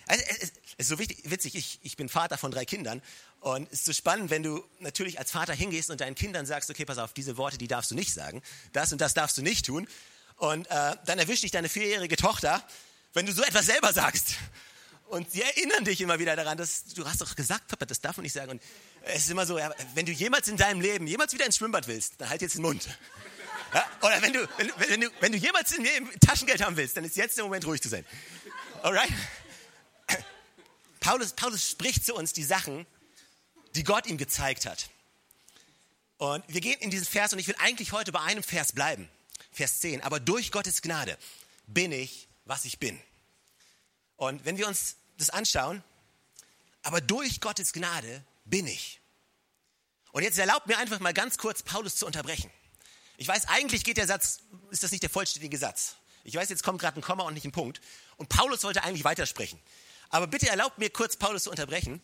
also, 0.07 0.23
es 0.39 0.53
ist 0.77 0.89
so 0.89 0.99
wichtig, 0.99 1.19
witzig, 1.25 1.55
ich, 1.55 1.79
ich 1.83 1.97
bin 1.97 2.09
Vater 2.09 2.37
von 2.37 2.51
drei 2.51 2.67
Kindern 2.67 3.01
und 3.41 3.67
es 3.73 3.81
ist 3.81 3.85
so 3.87 3.93
spannend, 3.93 4.31
wenn 4.31 4.43
du 4.43 4.63
natürlich 4.81 5.19
als 5.19 5.31
Vater 5.31 5.55
hingehst 5.55 5.91
und 5.91 6.01
deinen 6.01 6.15
Kindern 6.15 6.45
sagst, 6.45 6.69
okay, 6.69 6.85
pass 6.85 6.99
auf, 6.99 7.15
diese 7.15 7.39
Worte, 7.39 7.57
die 7.57 7.69
darfst 7.69 7.91
du 7.91 7.95
nicht 7.95 8.13
sagen, 8.13 8.43
das 8.73 8.93
und 8.93 9.01
das 9.01 9.15
darfst 9.15 9.39
du 9.39 9.43
nicht 9.43 9.65
tun. 9.67 9.89
Und 10.37 10.67
äh, 10.67 10.97
dann 11.07 11.19
erwischt 11.19 11.45
dich 11.45 11.53
deine 11.53 11.69
vierjährige 11.69 12.17
Tochter, 12.17 12.63
wenn 13.15 13.25
du 13.25 13.33
so 13.33 13.43
etwas 13.43 13.67
selber 13.67 13.93
sagst. 13.93 14.35
Und 15.07 15.31
sie 15.31 15.43
erinnern 15.43 15.85
dich 15.85 16.01
immer 16.01 16.19
wieder 16.19 16.35
daran, 16.35 16.57
dass 16.57 16.85
du 16.87 17.05
hast 17.05 17.21
doch 17.21 17.37
gesagt, 17.37 17.69
Papa, 17.69 17.85
das 17.87 18.01
darf 18.01 18.17
man 18.17 18.25
nicht 18.25 18.33
sagen. 18.33 18.53
Und 18.53 18.63
es 19.03 19.25
ist 19.25 19.31
immer 19.31 19.47
so, 19.47 19.59
ja, 19.59 19.73
wenn 19.95 20.07
du 20.07 20.13
jemals 20.13 20.49
in 20.49 20.57
deinem 20.57 20.81
Leben 20.81 21.07
jemals 21.07 21.33
wieder 21.33 21.47
ins 21.47 21.57
Schwimmbad 21.57 21.87
willst, 21.87 22.15
dann 22.19 22.31
halt 22.31 22.43
jetzt 22.43 22.57
den 22.57 22.63
Mund. 22.63 22.89
Ja? 23.75 23.85
Oder 24.03 24.23
wenn 24.23 24.33
du, 24.33 24.49
wenn, 24.57 24.73
wenn, 24.89 25.01
du, 25.01 25.11
wenn 25.21 25.33
du 25.33 25.39
jemals 25.39 25.73
in 25.73 25.85
Leben 25.85 26.11
Taschengeld 26.21 26.63
haben 26.65 26.77
willst, 26.77 26.97
dann 26.97 27.05
ist 27.05 27.17
jetzt 27.17 27.37
der 27.37 27.45
Moment, 27.45 27.67
ruhig 27.67 27.83
zu 27.83 27.89
sein. 27.89 28.05
Alright? 28.83 29.11
Paulus, 31.01 31.33
Paulus 31.33 31.71
spricht 31.71 32.07
zu 32.07 32.15
uns 32.15 32.33
die 32.33 32.45
Sachen, 32.45 32.87
die 33.75 33.85
Gott 33.85 34.07
ihm 34.07 34.17
gezeigt 34.17 34.65
hat. 34.65 34.89
Und 36.17 36.45
wir 36.49 36.61
gehen 36.61 36.81
in 36.81 36.91
diesen 36.91 37.07
Vers 37.07 37.33
und 37.33 37.39
ich 37.39 37.49
will 37.49 37.57
eigentlich 37.59 37.93
heute 37.93 38.13
bei 38.13 38.21
einem 38.21 38.43
Vers 38.43 38.73
bleiben. 38.73 39.09
Vers 39.53 39.81
10. 39.81 40.03
Aber 40.03 40.21
durch 40.21 40.51
Gottes 40.51 40.81
Gnade 40.81 41.19
bin 41.67 41.93
ich, 41.93 42.29
was 42.47 42.65
ich 42.65 42.79
bin. 42.79 42.99
Und 44.17 44.45
wenn 44.45 44.57
wir 44.57 44.69
uns 44.69 44.97
das 45.19 45.31
anschauen, 45.31 45.83
aber 46.83 47.01
durch 47.01 47.41
Gottes 47.41 47.73
Gnade 47.73 48.25
bin 48.45 48.67
ich. 48.67 49.01
Und 50.13 50.23
jetzt 50.23 50.39
erlaubt 50.39 50.67
mir 50.67 50.79
einfach 50.79 51.01
mal 51.01 51.15
ganz 51.15 51.39
kurz 51.39 51.63
Paulus 51.63 51.97
zu 51.97 52.07
unterbrechen. 52.07 52.51
Ich 53.17 53.27
weiß, 53.27 53.49
eigentlich 53.49 53.85
geht 53.85 53.97
der 53.97 54.07
Satz, 54.07 54.41
ist 54.71 54.83
das 54.83 54.91
nicht 54.91 55.03
der 55.03 55.11
vollständige 55.11 55.59
Satz. 55.59 55.97
Ich 56.25 56.35
weiß, 56.35 56.49
jetzt 56.49 56.63
kommt 56.63 56.81
gerade 56.81 56.99
ein 56.99 57.03
Komma 57.03 57.25
und 57.25 57.35
nicht 57.35 57.45
ein 57.45 57.53
Punkt. 57.53 57.81
Und 58.17 58.29
Paulus 58.29 58.63
wollte 58.65 58.83
eigentlich 58.83 59.05
weitersprechen. 59.05 59.61
Aber 60.11 60.27
bitte 60.27 60.49
erlaubt 60.49 60.79
mir 60.79 60.91
kurz 60.91 61.17
Paulus 61.17 61.45
zu 61.45 61.51
unterbrechen 61.51 62.01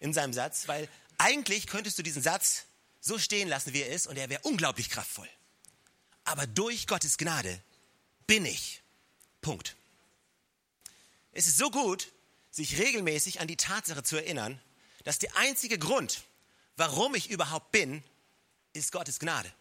in 0.00 0.12
seinem 0.12 0.32
Satz, 0.32 0.68
weil 0.68 0.88
eigentlich 1.18 1.66
könntest 1.66 1.98
du 1.98 2.02
diesen 2.02 2.22
Satz 2.22 2.64
so 3.00 3.18
stehen 3.18 3.48
lassen, 3.48 3.72
wie 3.72 3.82
er 3.82 3.90
ist, 3.90 4.06
und 4.06 4.16
er 4.16 4.28
wäre 4.28 4.42
unglaublich 4.42 4.90
kraftvoll. 4.90 5.28
Aber 6.24 6.46
durch 6.46 6.86
Gottes 6.86 7.18
Gnade 7.18 7.62
bin 8.26 8.44
ich. 8.44 8.82
Punkt. 9.40 9.76
Es 11.36 11.46
ist 11.46 11.58
so 11.58 11.70
gut, 11.70 12.12
sich 12.50 12.78
regelmäßig 12.78 13.40
an 13.40 13.46
die 13.46 13.58
Tatsache 13.58 14.02
zu 14.02 14.16
erinnern, 14.16 14.58
dass 15.04 15.18
der 15.18 15.36
einzige 15.36 15.78
Grund, 15.78 16.22
warum 16.76 17.14
ich 17.14 17.28
überhaupt 17.28 17.72
bin, 17.72 18.02
ist 18.72 18.90
Gottes 18.90 19.18
Gnade. 19.18 19.52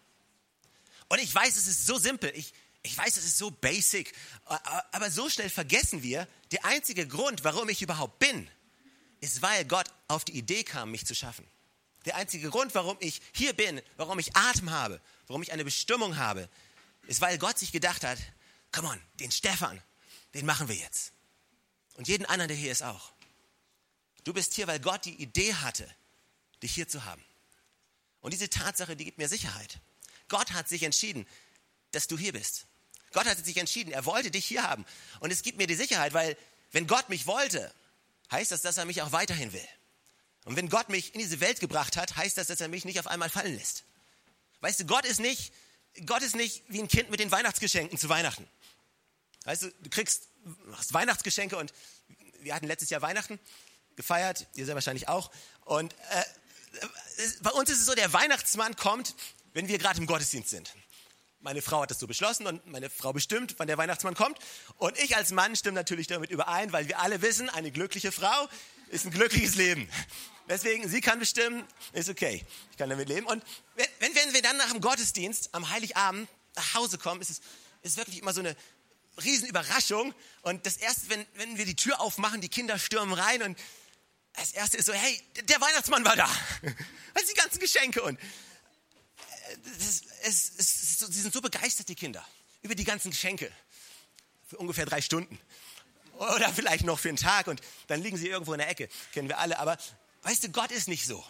Und 1.10 1.20
ich 1.20 1.36
weiß, 1.36 1.58
es 1.58 1.68
ist 1.68 1.86
so 1.86 1.98
simpel, 1.98 2.32
ich, 2.34 2.54
ich 2.82 2.98
weiß, 2.98 3.18
es 3.18 3.26
ist 3.26 3.38
so 3.38 3.52
basic, 3.52 4.14
aber 4.46 5.12
so 5.12 5.30
schnell 5.30 5.50
vergessen 5.50 6.02
wir, 6.02 6.30
der 6.52 6.64
einzige 6.64 7.06
Grund, 7.10 7.44
warum 7.44 7.68
ich 7.68 7.82
überhaupt 7.82 8.20
bin, 8.20 8.50
ist, 9.20 9.42
weil 9.42 9.66
Gott 9.66 9.88
auf 10.08 10.24
die 10.24 10.38
Idee 10.38 10.64
kam, 10.64 10.92
mich 10.92 11.06
zu 11.06 11.14
schaffen. 11.14 11.46
Der 12.06 12.16
einzige 12.16 12.50
Grund, 12.50 12.74
warum 12.74 12.96
ich 13.02 13.22
hier 13.34 13.52
bin, 13.52 13.82
warum 13.98 14.18
ich 14.18 14.34
Atem 14.34 14.70
habe, 14.70 15.02
warum 15.28 15.44
ich 15.44 15.52
eine 15.52 15.66
Bestimmung 15.66 16.16
habe, 16.16 16.48
ist, 17.08 17.20
weil 17.20 17.38
Gott 17.38 17.60
sich 17.60 17.74
gedacht 17.74 18.06
hat, 18.06 18.20
come 18.72 18.88
on, 18.88 19.02
den 19.20 19.32
Stefan, 19.32 19.82
den 20.34 20.46
machen 20.46 20.70
wir 20.70 20.76
jetzt. 20.76 21.12
Und 21.96 22.08
jeden 22.08 22.26
anderen, 22.26 22.50
der 22.50 22.58
hier 22.58 22.72
ist 22.72 22.84
auch. 22.84 23.12
Du 24.24 24.34
bist 24.34 24.54
hier, 24.54 24.68
weil 24.68 24.80
Gott 24.80 25.06
die 25.06 25.16
Idee 25.16 25.54
hatte, 25.54 25.88
dich 26.62 26.74
hier 26.74 26.88
zu 26.88 27.06
haben. 27.06 27.24
Und 28.22 28.32
diese 28.32 28.50
Tatsache, 28.50 28.96
die 28.96 29.06
gibt 29.06 29.18
mir 29.18 29.30
Sicherheit. 29.30 29.80
Gott 30.28 30.52
hat 30.52 30.68
sich 30.68 30.84
entschieden, 30.84 31.28
dass 31.92 32.08
du 32.08 32.18
hier 32.18 32.34
bist. 32.34 32.66
Gott 33.14 33.26
hat 33.26 33.44
sich 33.44 33.58
entschieden, 33.58 33.94
er 33.94 34.06
wollte 34.06 34.32
dich 34.32 34.46
hier 34.46 34.64
haben. 34.64 34.86
Und 35.20 35.32
es 35.32 35.42
gibt 35.42 35.58
mir 35.58 35.68
die 35.68 35.76
Sicherheit, 35.76 36.14
weil 36.14 36.36
wenn 36.72 36.88
Gott 36.88 37.08
mich 37.08 37.28
wollte, 37.28 37.74
heißt 38.32 38.52
das, 38.52 38.62
dass 38.62 38.78
er 38.78 38.86
mich 38.86 39.02
auch 39.02 39.12
weiterhin 39.12 39.54
will. 39.54 39.68
Und 40.44 40.56
wenn 40.56 40.70
Gott 40.70 40.90
mich 40.90 41.14
in 41.14 41.22
diese 41.22 41.40
Welt 41.40 41.60
gebracht 41.60 41.98
hat, 41.98 42.18
heißt 42.18 42.38
das, 42.38 42.48
dass 42.48 42.62
er 42.62 42.68
mich 42.68 42.84
nicht 42.84 43.00
auf 43.00 43.08
einmal 43.08 43.30
fallen 43.30 43.56
lässt. 43.56 43.84
Weißt 44.62 44.80
du, 44.80 44.86
Gott 44.86 45.06
ist 45.06 45.20
nicht, 45.20 45.54
Gott 46.06 46.22
ist 46.22 46.36
nicht 46.36 46.64
wie 46.68 46.82
ein 46.82 46.88
Kind 46.88 47.10
mit 47.10 47.20
den 47.20 47.32
Weihnachtsgeschenken 47.32 47.98
zu 47.98 48.10
Weihnachten. 48.10 48.48
Weißt 49.46 49.64
du, 49.64 49.72
du 49.72 49.90
kriegst 49.90 50.28
Weihnachtsgeschenke 50.92 51.58
und 51.58 51.74
wir 52.40 52.54
hatten 52.54 52.68
letztes 52.68 52.90
Jahr 52.90 53.02
Weihnachten 53.02 53.40
gefeiert, 53.96 54.48
ihr 54.56 54.66
sehr 54.66 54.76
wahrscheinlich 54.76 55.08
auch. 55.08 55.32
Und 55.62 55.94
äh, 56.12 56.24
bei 57.42 57.52
uns 57.52 57.70
ist 57.70 57.80
es 57.80 57.86
so, 57.86 57.96
der 57.96 58.12
Weihnachtsmann 58.12 58.76
kommt, 58.76 59.16
wenn 59.54 59.68
wir 59.68 59.78
gerade 59.78 60.00
im 60.00 60.08
Gottesdienst 60.08 60.50
sind. 60.50 60.74
Meine 61.40 61.62
Frau 61.62 61.82
hat 61.82 61.92
das 61.92 62.00
so 62.00 62.08
beschlossen 62.08 62.48
und 62.48 62.66
meine 62.66 62.90
Frau 62.90 63.14
bestimmt, 63.14 63.56
wann 63.58 63.68
der 63.68 63.78
Weihnachtsmann 63.78 64.16
kommt. 64.16 64.40
Und 64.78 64.98
ich 64.98 65.16
als 65.16 65.32
Mann 65.32 65.56
stimme 65.56 65.76
natürlich 65.76 66.08
damit 66.08 66.32
überein, 66.32 66.74
weil 66.74 66.88
wir 66.88 67.00
alle 67.00 67.22
wissen, 67.22 67.50
eine 67.50 67.72
glückliche 67.72 68.12
Frau 68.12 68.50
ist 68.90 69.06
ein 69.06 69.12
glückliches 69.12 69.56
Leben. 69.56 69.88
Deswegen, 70.50 70.90
sie 70.90 71.02
kann 71.02 71.20
bestimmen, 71.20 71.64
ist 71.94 72.10
okay. 72.10 72.46
Ich 72.72 72.78
kann 72.78 72.90
damit 72.90 73.10
leben. 73.10 73.28
Und 73.28 73.44
wenn, 73.76 74.16
wenn 74.16 74.34
wir 74.34 74.42
dann 74.42 74.58
nach 74.58 74.72
dem 74.72 74.82
Gottesdienst 74.82 75.54
am 75.54 75.70
Heiligabend 75.70 76.28
nach 76.56 76.74
Hause 76.74 76.98
kommen, 76.98 77.22
ist 77.22 77.30
es 77.30 77.42
ist 77.86 77.98
wirklich 77.98 78.20
immer 78.20 78.34
so 78.34 78.40
eine 78.40 78.56
Riesenüberraschung. 79.24 80.14
Und 80.42 80.66
das 80.66 80.78
erste, 80.78 81.10
wenn, 81.10 81.26
wenn 81.36 81.58
wir 81.58 81.66
die 81.66 81.76
Tür 81.76 82.00
aufmachen, 82.02 82.42
die 82.42 82.50
Kinder 82.50 82.78
stürmen 82.80 83.14
rein 83.14 83.42
und 83.44 83.58
das 84.34 84.52
erste 84.52 84.78
ist 84.78 84.86
so, 84.86 84.94
hey, 84.94 85.22
der 85.44 85.62
Weihnachtsmann 85.62 86.04
war 86.04 86.16
da. 86.16 86.30
Was 87.14 87.26
die 87.26 87.34
ganzen 87.36 87.60
Geschenke? 87.60 88.02
Und 88.02 88.20
äh, 88.20 88.24
es, 89.80 90.02
es, 90.24 90.52
es, 90.58 91.00
sie 91.00 91.22
sind 91.22 91.34
so 91.34 91.42
begeistert, 91.42 91.88
die 91.88 91.96
Kinder, 91.96 92.26
über 92.62 92.76
die 92.76 92.84
ganzen 92.84 93.12
Geschenke. 93.12 93.52
Für 94.48 94.58
ungefähr 94.58 94.86
drei 94.86 95.02
Stunden. 95.02 95.40
Oder 96.18 96.54
vielleicht 96.54 96.86
noch 96.86 97.00
für 97.00 97.10
einen 97.10 97.18
Tag 97.18 97.48
und 97.48 97.62
dann 97.88 98.02
liegen 98.02 98.18
sie 98.18 98.28
irgendwo 98.28 98.54
in 98.54 98.60
der 98.60 98.70
Ecke. 98.70 98.90
Kennen 99.14 99.28
wir 99.28 99.40
alle. 99.40 99.60
Aber 99.60 99.78
weißt 100.24 100.44
du, 100.44 100.50
Gott 100.50 100.72
ist 100.72 100.88
nicht 100.88 101.06
so. 101.06 101.26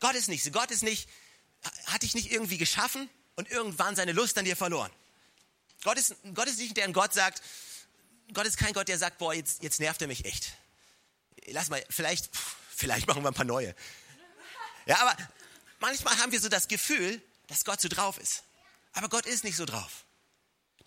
Gott 0.00 0.14
ist 0.14 0.28
nicht 0.28 0.44
so. 0.44 0.50
Gott 0.50 0.70
ist 0.70 0.82
nicht, 0.82 1.08
hat 1.86 2.02
dich 2.02 2.14
nicht 2.14 2.30
irgendwie 2.30 2.58
geschaffen 2.58 3.08
und 3.34 3.50
irgendwann 3.50 3.96
seine 3.96 4.12
Lust 4.12 4.38
an 4.38 4.44
dir 4.44 4.56
verloren. 4.56 4.92
Gott 5.86 5.98
ist, 5.98 6.16
Gott 6.34 6.48
ist 6.48 6.58
nicht 6.58 6.76
der 6.76 6.90
Gott 6.90 7.12
sagt, 7.14 7.40
Gott 8.34 8.44
ist 8.44 8.58
kein 8.58 8.72
Gott, 8.72 8.88
der 8.88 8.98
sagt, 8.98 9.18
boah, 9.18 9.32
jetzt, 9.32 9.62
jetzt 9.62 9.78
nervt 9.78 10.02
er 10.02 10.08
mich 10.08 10.24
echt. 10.24 10.54
Lass 11.46 11.68
mal, 11.68 11.80
vielleicht, 11.88 12.28
vielleicht 12.74 13.06
machen 13.06 13.22
wir 13.22 13.28
ein 13.28 13.34
paar 13.34 13.44
neue. 13.44 13.72
Ja, 14.86 14.98
aber 14.98 15.16
manchmal 15.78 16.18
haben 16.18 16.32
wir 16.32 16.40
so 16.40 16.48
das 16.48 16.66
Gefühl, 16.66 17.22
dass 17.46 17.64
Gott 17.64 17.80
so 17.80 17.86
drauf 17.86 18.18
ist. 18.18 18.42
Aber 18.94 19.08
Gott 19.08 19.26
ist 19.26 19.44
nicht 19.44 19.54
so 19.54 19.64
drauf. 19.64 20.04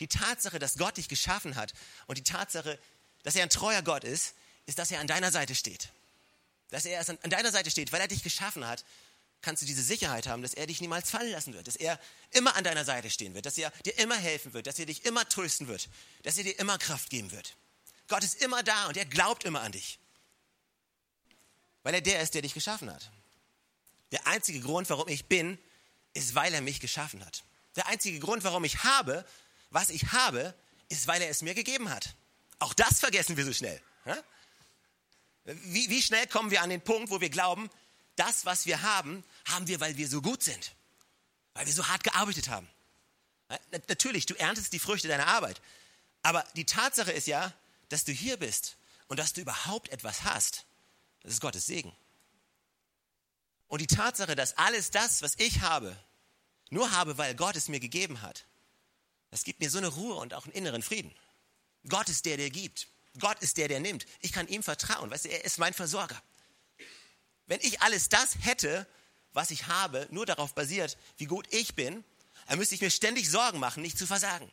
Die 0.01 0.09
Tatsache, 0.09 0.59
dass 0.59 0.77
Gott 0.77 0.97
dich 0.97 1.07
geschaffen 1.07 1.55
hat 1.55 1.73
und 2.07 2.17
die 2.17 2.23
Tatsache, 2.23 2.77
dass 3.23 3.35
er 3.35 3.43
ein 3.43 3.49
treuer 3.49 3.81
Gott 3.81 4.03
ist, 4.03 4.33
ist, 4.65 4.79
dass 4.79 4.91
er 4.91 4.99
an 4.99 5.07
deiner 5.07 5.31
Seite 5.31 5.55
steht. 5.55 5.87
Dass 6.71 6.83
er 6.83 7.07
an 7.07 7.29
deiner 7.29 7.53
Seite 7.53 7.71
steht, 7.71 7.93
weil 7.93 8.01
er 8.01 8.09
dich 8.09 8.21
geschaffen 8.21 8.67
hat 8.67 8.83
kannst 9.41 9.61
du 9.61 9.65
diese 9.65 9.81
Sicherheit 9.81 10.27
haben, 10.27 10.41
dass 10.41 10.53
er 10.53 10.67
dich 10.67 10.81
niemals 10.81 11.09
fallen 11.09 11.31
lassen 11.31 11.53
wird, 11.53 11.67
dass 11.67 11.75
er 11.75 11.99
immer 12.31 12.55
an 12.55 12.63
deiner 12.63 12.85
Seite 12.85 13.09
stehen 13.09 13.33
wird, 13.33 13.45
dass 13.45 13.57
er 13.57 13.71
dir 13.85 13.97
immer 13.97 14.17
helfen 14.17 14.53
wird, 14.53 14.67
dass 14.67 14.79
er 14.79 14.85
dich 14.85 15.05
immer 15.05 15.27
trösten 15.27 15.67
wird, 15.67 15.89
dass 16.23 16.37
er 16.37 16.43
dir 16.43 16.59
immer 16.59 16.77
Kraft 16.77 17.09
geben 17.09 17.31
wird. 17.31 17.55
Gott 18.07 18.23
ist 18.23 18.41
immer 18.41 18.63
da 18.63 18.87
und 18.87 18.97
er 18.97 19.05
glaubt 19.05 19.43
immer 19.43 19.61
an 19.61 19.71
dich, 19.71 19.99
weil 21.83 21.93
er 21.93 22.01
der 22.01 22.21
ist, 22.21 22.33
der 22.33 22.41
dich 22.41 22.53
geschaffen 22.53 22.91
hat. 22.91 23.11
Der 24.11 24.25
einzige 24.27 24.59
Grund, 24.59 24.89
warum 24.89 25.07
ich 25.07 25.25
bin, 25.25 25.57
ist, 26.13 26.35
weil 26.35 26.53
er 26.53 26.61
mich 26.61 26.79
geschaffen 26.79 27.23
hat. 27.23 27.43
Der 27.75 27.87
einzige 27.87 28.19
Grund, 28.19 28.43
warum 28.43 28.63
ich 28.63 28.83
habe, 28.83 29.25
was 29.69 29.89
ich 29.89 30.11
habe, 30.11 30.55
ist, 30.89 31.07
weil 31.07 31.21
er 31.21 31.29
es 31.29 31.41
mir 31.41 31.53
gegeben 31.53 31.89
hat. 31.89 32.15
Auch 32.57 32.73
das 32.73 32.99
vergessen 32.99 33.37
wir 33.37 33.45
so 33.45 33.53
schnell. 33.53 33.79
Wie, 35.45 35.89
wie 35.89 36.01
schnell 36.01 36.27
kommen 36.27 36.51
wir 36.51 36.61
an 36.61 36.69
den 36.69 36.81
Punkt, 36.81 37.09
wo 37.09 37.21
wir 37.21 37.29
glauben, 37.29 37.69
das, 38.19 38.45
was 38.45 38.65
wir 38.65 38.81
haben, 38.81 39.23
haben 39.45 39.67
wir, 39.67 39.79
weil 39.79 39.97
wir 39.97 40.07
so 40.07 40.21
gut 40.21 40.43
sind, 40.43 40.75
weil 41.53 41.65
wir 41.65 41.73
so 41.73 41.87
hart 41.87 42.03
gearbeitet 42.03 42.49
haben. 42.49 42.67
Natürlich, 43.87 44.25
du 44.25 44.35
erntest 44.35 44.73
die 44.73 44.79
Früchte 44.79 45.07
deiner 45.07 45.27
Arbeit, 45.27 45.61
aber 46.21 46.43
die 46.55 46.65
Tatsache 46.65 47.11
ist 47.11 47.27
ja, 47.27 47.53
dass 47.87 48.03
du 48.03 48.11
hier 48.11 48.37
bist 48.37 48.77
und 49.07 49.17
dass 49.17 49.33
du 49.33 49.41
überhaupt 49.41 49.89
etwas 49.89 50.23
hast. 50.23 50.65
Das 51.23 51.33
ist 51.33 51.41
Gottes 51.41 51.65
Segen. 51.65 51.95
Und 53.67 53.81
die 53.81 53.87
Tatsache, 53.87 54.35
dass 54.35 54.57
alles 54.57 54.91
das, 54.91 55.21
was 55.21 55.35
ich 55.37 55.61
habe, 55.61 55.95
nur 56.69 56.91
habe, 56.91 57.17
weil 57.17 57.35
Gott 57.35 57.55
es 57.55 57.67
mir 57.67 57.79
gegeben 57.79 58.21
hat, 58.21 58.45
das 59.31 59.43
gibt 59.43 59.59
mir 59.59 59.69
so 59.69 59.77
eine 59.77 59.87
Ruhe 59.87 60.15
und 60.15 60.33
auch 60.33 60.45
einen 60.45 60.53
inneren 60.53 60.81
Frieden. 60.81 61.13
Gott 61.87 62.09
ist 62.09 62.25
der, 62.25 62.37
der 62.37 62.49
gibt. 62.49 62.87
Gott 63.19 63.39
ist 63.39 63.57
der, 63.57 63.67
der 63.67 63.79
nimmt. 63.79 64.05
Ich 64.21 64.31
kann 64.31 64.47
ihm 64.47 64.63
vertrauen. 64.63 65.09
Weißt 65.09 65.25
du, 65.25 65.29
er 65.29 65.45
ist 65.45 65.59
mein 65.59 65.73
Versorger. 65.73 66.21
Wenn 67.49 67.59
ich 67.61 67.81
alles 67.81 68.09
das 68.09 68.37
hätte, 68.41 68.87
was 69.33 69.49
ich 69.49 69.65
habe, 69.65 70.07
nur 70.11 70.27
darauf 70.27 70.53
basiert, 70.53 70.97
wie 71.17 71.25
gut 71.25 71.47
ich 71.51 71.73
bin, 71.73 72.03
dann 72.47 72.59
müsste 72.59 72.75
ich 72.75 72.81
mir 72.81 72.91
ständig 72.91 73.27
Sorgen 73.27 73.57
machen, 73.57 73.81
nicht 73.81 73.97
zu 73.97 74.05
versagen. 74.05 74.51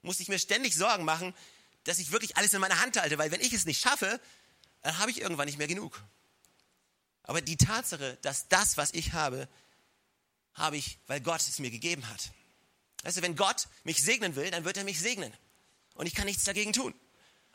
Muss 0.00 0.20
ich 0.20 0.28
mir 0.28 0.38
ständig 0.38 0.74
Sorgen 0.74 1.04
machen, 1.04 1.34
dass 1.84 1.98
ich 1.98 2.12
wirklich 2.12 2.38
alles 2.38 2.54
in 2.54 2.62
meiner 2.62 2.80
Hand 2.80 2.98
halte, 2.98 3.18
weil 3.18 3.30
wenn 3.30 3.42
ich 3.42 3.52
es 3.52 3.66
nicht 3.66 3.82
schaffe, 3.82 4.18
dann 4.80 4.96
habe 4.96 5.10
ich 5.10 5.20
irgendwann 5.20 5.44
nicht 5.44 5.58
mehr 5.58 5.66
genug. 5.66 6.02
Aber 7.24 7.42
die 7.42 7.58
Tatsache, 7.58 8.16
dass 8.22 8.48
das, 8.48 8.78
was 8.78 8.94
ich 8.94 9.12
habe, 9.12 9.46
habe 10.54 10.78
ich, 10.78 10.98
weil 11.08 11.20
Gott 11.20 11.42
es 11.42 11.58
mir 11.58 11.70
gegeben 11.70 12.08
hat. 12.08 12.32
Weißt 13.02 13.18
du, 13.18 13.22
wenn 13.22 13.36
Gott 13.36 13.68
mich 13.84 14.02
segnen 14.02 14.34
will, 14.34 14.50
dann 14.50 14.64
wird 14.64 14.78
er 14.78 14.84
mich 14.84 14.98
segnen. 14.98 15.32
Und 15.92 16.06
ich 16.06 16.14
kann 16.14 16.24
nichts 16.24 16.44
dagegen 16.44 16.72
tun. 16.72 16.94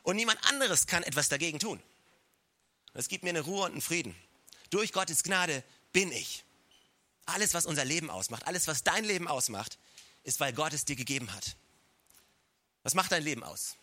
Und 0.03 0.15
niemand 0.15 0.47
anderes 0.47 0.85
kann 0.85 1.01
etwas 1.01 1.27
dagegen 1.27 1.57
tun. 1.57 1.81
Es 2.93 3.07
gibt 3.07 3.23
mir 3.23 3.31
eine 3.31 3.41
Ruhe 3.41 3.65
und 3.65 3.71
einen 3.71 3.81
Frieden. 3.81 4.15
Durch 4.75 4.91
Gottes 4.91 5.23
Gnade 5.23 5.63
bin 5.93 6.11
ich. 6.11 6.43
Alles, 7.27 7.53
was 7.53 7.65
unser 7.65 7.85
Leben 7.85 8.09
ausmacht, 8.09 8.45
alles, 8.45 8.67
was 8.67 8.83
dein 8.83 9.05
Leben 9.05 9.25
ausmacht, 9.25 9.79
ist, 10.23 10.41
weil 10.41 10.51
Gott 10.51 10.73
es 10.73 10.83
dir 10.83 10.97
gegeben 10.97 11.33
hat. 11.33 11.55
Was 12.83 12.93
macht 12.93 13.13
dein 13.13 13.23
Leben 13.23 13.41
aus? 13.41 13.77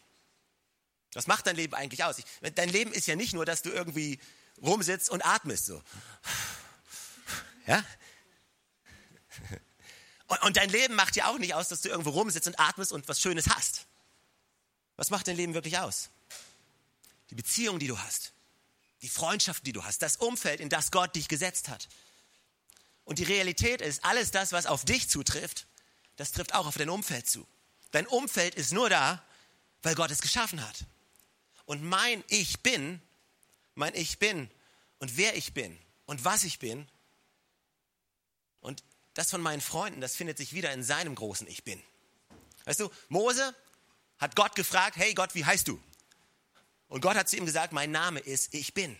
Was 1.15 1.27
macht 1.27 1.47
dein 1.47 1.57
Leben 1.57 1.73
eigentlich 1.73 2.05
aus? 2.05 2.19
Ich, 2.19 2.27
dein 2.55 2.69
Leben 2.69 2.93
ist 2.93 3.07
ja 3.07 3.17
nicht 3.17 3.33
nur, 3.33 3.47
dass 3.47 3.63
du 3.63 3.71
irgendwie 3.71 4.21
rumsitzt 4.61 5.09
und 5.09 5.25
atmest 5.25 5.65
so. 5.65 5.83
Ja? 7.67 7.83
Und, 10.27 10.43
und 10.43 10.57
dein 10.59 10.69
Leben 10.69 10.95
macht 10.95 11.17
ja 11.17 11.29
auch 11.29 11.39
nicht 11.39 11.55
aus, 11.55 11.69
dass 11.69 11.81
du 11.81 11.89
irgendwo 11.89 12.11
rumsitzt 12.11 12.49
und 12.49 12.61
atmest 12.61 12.93
und 12.93 13.09
was 13.09 13.19
Schönes 13.19 13.47
hast. 13.49 13.87
Was 14.97 15.09
macht 15.09 15.27
dein 15.27 15.37
Leben 15.37 15.55
wirklich 15.55 15.79
aus? 15.79 16.11
Die 17.31 17.35
Beziehung, 17.35 17.79
die 17.79 17.87
du 17.87 17.99
hast, 17.99 18.35
die 19.03 19.09
Freundschaften, 19.09 19.65
die 19.65 19.73
du 19.73 19.85
hast, 19.85 20.01
das 20.03 20.17
Umfeld, 20.17 20.61
in 20.61 20.69
das 20.69 20.91
Gott 20.91 21.15
dich 21.15 21.29
gesetzt 21.29 21.69
hat. 21.69 21.89
Und 23.05 23.19
die 23.19 23.25
Realität 23.25 23.81
ist, 23.81 24.05
alles 24.05 24.31
das, 24.31 24.53
was 24.53 24.67
auf 24.67 24.85
dich 24.85 25.09
zutrifft, 25.09 25.67
das 26.17 26.31
trifft 26.31 26.55
auch 26.55 26.67
auf 26.67 26.77
dein 26.77 26.89
Umfeld 26.89 27.29
zu. 27.29 27.47
Dein 27.91 28.07
Umfeld 28.07 28.55
ist 28.55 28.73
nur 28.73 28.89
da, 28.89 29.23
weil 29.83 29.95
Gott 29.95 30.11
es 30.11 30.23
geschaffen 30.23 30.67
hat. 30.67 30.87
Und 31.65 31.83
mein 31.83 32.23
Ich 32.29 32.61
bin, 32.61 33.03
mein 33.75 33.95
Ich 33.95 34.19
bin 34.19 34.51
und 34.99 35.17
wer 35.17 35.37
ich 35.37 35.53
bin 35.53 35.77
und 36.07 36.25
was 36.25 36.45
ich 36.45 36.59
bin 36.59 36.89
und 38.61 38.85
das 39.15 39.31
von 39.31 39.43
meinen 39.43 39.61
Freunden, 39.61 40.01
das 40.01 40.17
findet 40.17 40.39
sich 40.39 40.53
wieder 40.53 40.73
in 40.73 40.85
seinem 40.85 41.15
großen 41.15 41.47
Ich 41.49 41.65
bin. 41.65 41.83
Weißt 42.65 42.81
du, 42.81 42.91
Mose 43.09 43.55
hat 44.19 44.37
Gott 44.37 44.55
gefragt, 44.55 44.97
hey 44.97 45.15
Gott, 45.15 45.35
wie 45.35 45.45
heißt 45.45 45.67
du? 45.67 45.83
Und 46.93 47.01
Gott 47.01 47.17
hat 47.17 47.27
zu 47.27 47.39
ihm 47.39 47.47
gesagt, 47.47 47.73
mein 47.73 47.91
Name 47.91 48.21
ist 48.21 48.53
Ich 48.53 48.75
bin. 48.75 48.99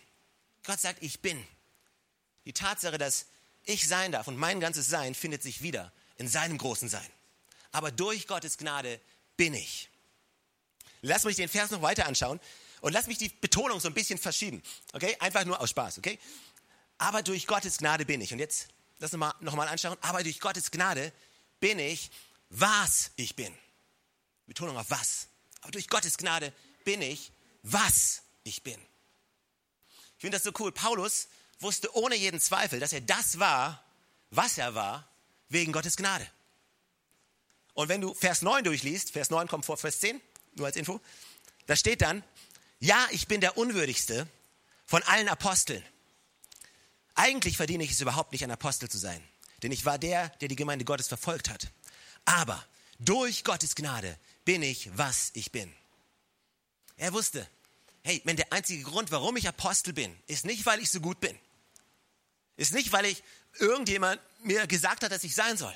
Gott 0.65 0.81
sagt, 0.81 1.03
ich 1.03 1.21
bin. 1.21 1.47
Die 2.47 2.55
Tatsache, 2.55 2.97
dass 2.97 3.27
ich 3.65 3.87
sein 3.87 4.13
darf 4.13 4.29
und 4.29 4.39
mein 4.39 4.61
ganzes 4.61 4.89
Sein 4.89 5.15
findet 5.15 5.43
sich 5.43 5.61
wieder 5.61 5.93
in 6.17 6.27
seinem 6.27 6.57
großen 6.57 6.89
Sein. 6.89 7.07
Aber 7.71 7.91
durch 7.91 8.27
Gottes 8.27 8.57
Gnade 8.57 8.99
bin 9.37 9.53
ich. 9.53 9.91
Lass 11.03 11.25
mich 11.25 11.37
den 11.37 11.51
Vers 11.51 11.71
noch 11.71 11.83
weiter 11.83 12.07
anschauen 12.07 12.41
und 12.81 12.95
lass 12.95 13.09
mich 13.09 13.19
die 13.19 13.29
Betonung 13.29 13.79
so 13.79 13.89
ein 13.89 13.95
bisschen 13.95 14.19
verschieben. 14.19 14.63
Okay? 14.95 15.15
Einfach 15.21 15.45
nur 15.45 15.61
aus 15.61 15.69
Spaß, 15.69 15.99
okay? 15.99 16.19
Aber 16.97 17.23
durch 17.23 17.47
Gottes 17.47 17.77
Gnade 17.77 18.07
bin 18.07 18.23
ich. 18.23 18.33
Und 18.33 18.39
jetzt 18.39 18.69
lass 19.01 19.13
uns 19.13 19.23
noch 19.41 19.55
mal 19.55 19.69
anschauen. 19.69 19.99
Aber 20.01 20.23
durch 20.23 20.41
Gottes 20.41 20.71
Gnade 20.71 21.13
bin 21.61 21.79
ich, 21.79 22.11
was 22.49 23.11
ich 23.17 23.37
bin. 23.37 23.55
Betonung 24.47 24.79
auf 24.79 24.89
was. 24.89 25.29
Aber 25.61 25.73
durch 25.73 25.89
Gottes 25.89 26.17
Gnade 26.17 26.55
bin 26.85 27.03
ich, 27.03 27.33
was 27.63 28.23
ich 28.45 28.63
bin. 28.63 28.81
Ich 30.17 30.21
finde 30.21 30.37
das 30.37 30.45
so 30.45 30.53
cool. 30.59 30.73
Paulus 30.73 31.29
wusste 31.61 31.95
ohne 31.97 32.17
jeden 32.17 32.41
Zweifel, 32.41 32.81
dass 32.81 32.93
er 32.93 33.01
das 33.01 33.39
war, 33.39 33.85
was 34.31 34.59
er 34.59 34.75
war, 34.75 35.09
wegen 35.49 35.73
Gottes 35.73 35.97
Gnade. 35.97 36.27
Und 37.75 37.89
wenn 37.89 38.01
du 38.01 38.15
Vers 38.15 38.43
9 38.43 38.65
durchliest, 38.65 39.13
Vers 39.13 39.31
9 39.31 39.49
kommt 39.49 39.65
vor 39.65 39.77
Vers 39.77 40.01
10, 40.01 40.21
nur 40.55 40.67
als 40.67 40.77
Info, 40.77 41.01
da 41.67 41.77
steht 41.77 42.03
dann, 42.03 42.23
ja, 42.81 43.07
ich 43.11 43.29
bin 43.29 43.41
der 43.41 43.57
Unwürdigste 43.57 44.27
von 44.85 45.03
allen 45.05 45.29
Aposteln. 45.29 45.83
Eigentlich 47.15 47.57
verdiene 47.57 47.85
ich 47.85 47.93
es 47.93 48.01
überhaupt 48.01 48.33
nicht, 48.33 48.45
ein 48.45 48.51
Apostel 48.51 48.89
zu 48.89 48.99
sein, 48.99 49.23
denn 49.63 49.73
ich 49.73 49.85
war 49.85 49.99
der, 49.99 50.29
der 50.41 50.49
die 50.49 50.57
Gemeinde 50.57 50.85
Gottes 50.85 51.09
verfolgt 51.09 51.49
hat. 51.49 51.71
Aber 52.25 52.65
durch 52.99 53.45
Gottes 53.45 53.75
Gnade 53.75 54.19
bin 54.45 54.63
ich, 54.63 54.91
was 54.97 55.31
ich 55.35 55.53
bin. 55.53 55.73
Er 57.03 57.13
wusste, 57.13 57.45
hey, 58.05 58.23
wenn 58.25 58.37
der 58.37 58.53
einzige 58.53 58.85
Grund, 58.85 59.11
warum 59.11 59.37
ich 59.37 59.49
Apostel 59.49 59.93
bin, 59.93 60.17
ist 60.29 60.45
nicht, 60.45 60.65
weil 60.67 60.79
ich 60.79 60.89
so 60.89 61.01
gut 61.01 61.19
bin, 61.19 61.37
ist 62.57 62.73
nicht, 62.73 62.93
weil 62.93 63.07
ich 63.07 63.25
irgendjemand 63.59 64.21
mir 64.45 64.69
gesagt 64.69 65.03
hat, 65.03 65.11
dass 65.11 65.25
ich 65.25 65.35
sein 65.35 65.57
soll. 65.57 65.75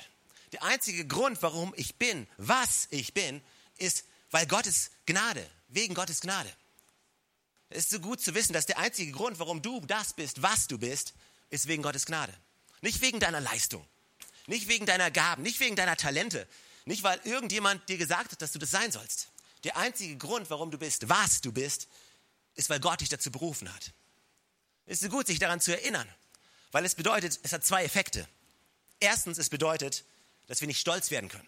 Der 0.53 0.63
einzige 0.63 1.05
Grund, 1.05 1.41
warum 1.41 1.73
ich 1.75 1.95
bin, 1.95 2.27
was 2.37 2.87
ich 2.91 3.13
bin, 3.13 3.41
ist, 3.75 4.05
weil 4.31 4.47
Gottes 4.47 4.91
Gnade, 5.05 5.45
wegen 5.67 5.95
Gottes 5.95 6.21
Gnade. 6.21 6.49
Es 7.67 7.79
ist 7.79 7.89
so 7.89 7.99
gut 7.99 8.21
zu 8.21 8.33
wissen, 8.33 8.53
dass 8.53 8.65
der 8.65 8.77
einzige 8.77 9.11
Grund, 9.11 9.37
warum 9.37 9.61
du 9.61 9.81
das 9.81 10.13
bist, 10.13 10.41
was 10.41 10.67
du 10.67 10.77
bist, 10.77 11.13
ist 11.49 11.67
wegen 11.67 11.83
Gottes 11.83 12.05
Gnade. 12.05 12.33
Nicht 12.79 13.01
wegen 13.01 13.19
deiner 13.19 13.41
Leistung, 13.41 13.85
nicht 14.45 14.69
wegen 14.69 14.85
deiner 14.85 15.11
Gaben, 15.11 15.43
nicht 15.43 15.59
wegen 15.59 15.75
deiner 15.75 15.97
Talente, 15.97 16.47
nicht 16.85 17.03
weil 17.03 17.19
irgendjemand 17.25 17.89
dir 17.89 17.97
gesagt 17.97 18.31
hat, 18.31 18.41
dass 18.41 18.53
du 18.53 18.59
das 18.59 18.71
sein 18.71 18.93
sollst. 18.93 19.27
Der 19.63 19.77
einzige 19.77 20.17
Grund, 20.17 20.49
warum 20.49 20.71
du 20.71 20.77
bist, 20.77 21.09
was 21.09 21.41
du 21.41 21.51
bist, 21.51 21.87
ist, 22.55 22.69
weil 22.69 22.79
Gott 22.79 23.01
dich 23.01 23.09
dazu 23.09 23.31
berufen 23.31 23.73
hat. 23.73 23.93
Es 24.85 25.01
ist 25.01 25.11
gut, 25.11 25.27
sich 25.27 25.39
daran 25.39 25.59
zu 25.59 25.71
erinnern, 25.71 26.07
weil 26.71 26.85
es 26.85 26.95
bedeutet, 26.95 27.39
es 27.43 27.53
hat 27.53 27.65
zwei 27.65 27.83
Effekte. 27.83 28.27
Erstens, 28.99 29.37
es 29.37 29.49
bedeutet, 29.49 30.05
dass 30.47 30.61
wir 30.61 30.67
nicht 30.67 30.79
stolz 30.79 31.11
werden 31.11 31.29
können. 31.29 31.47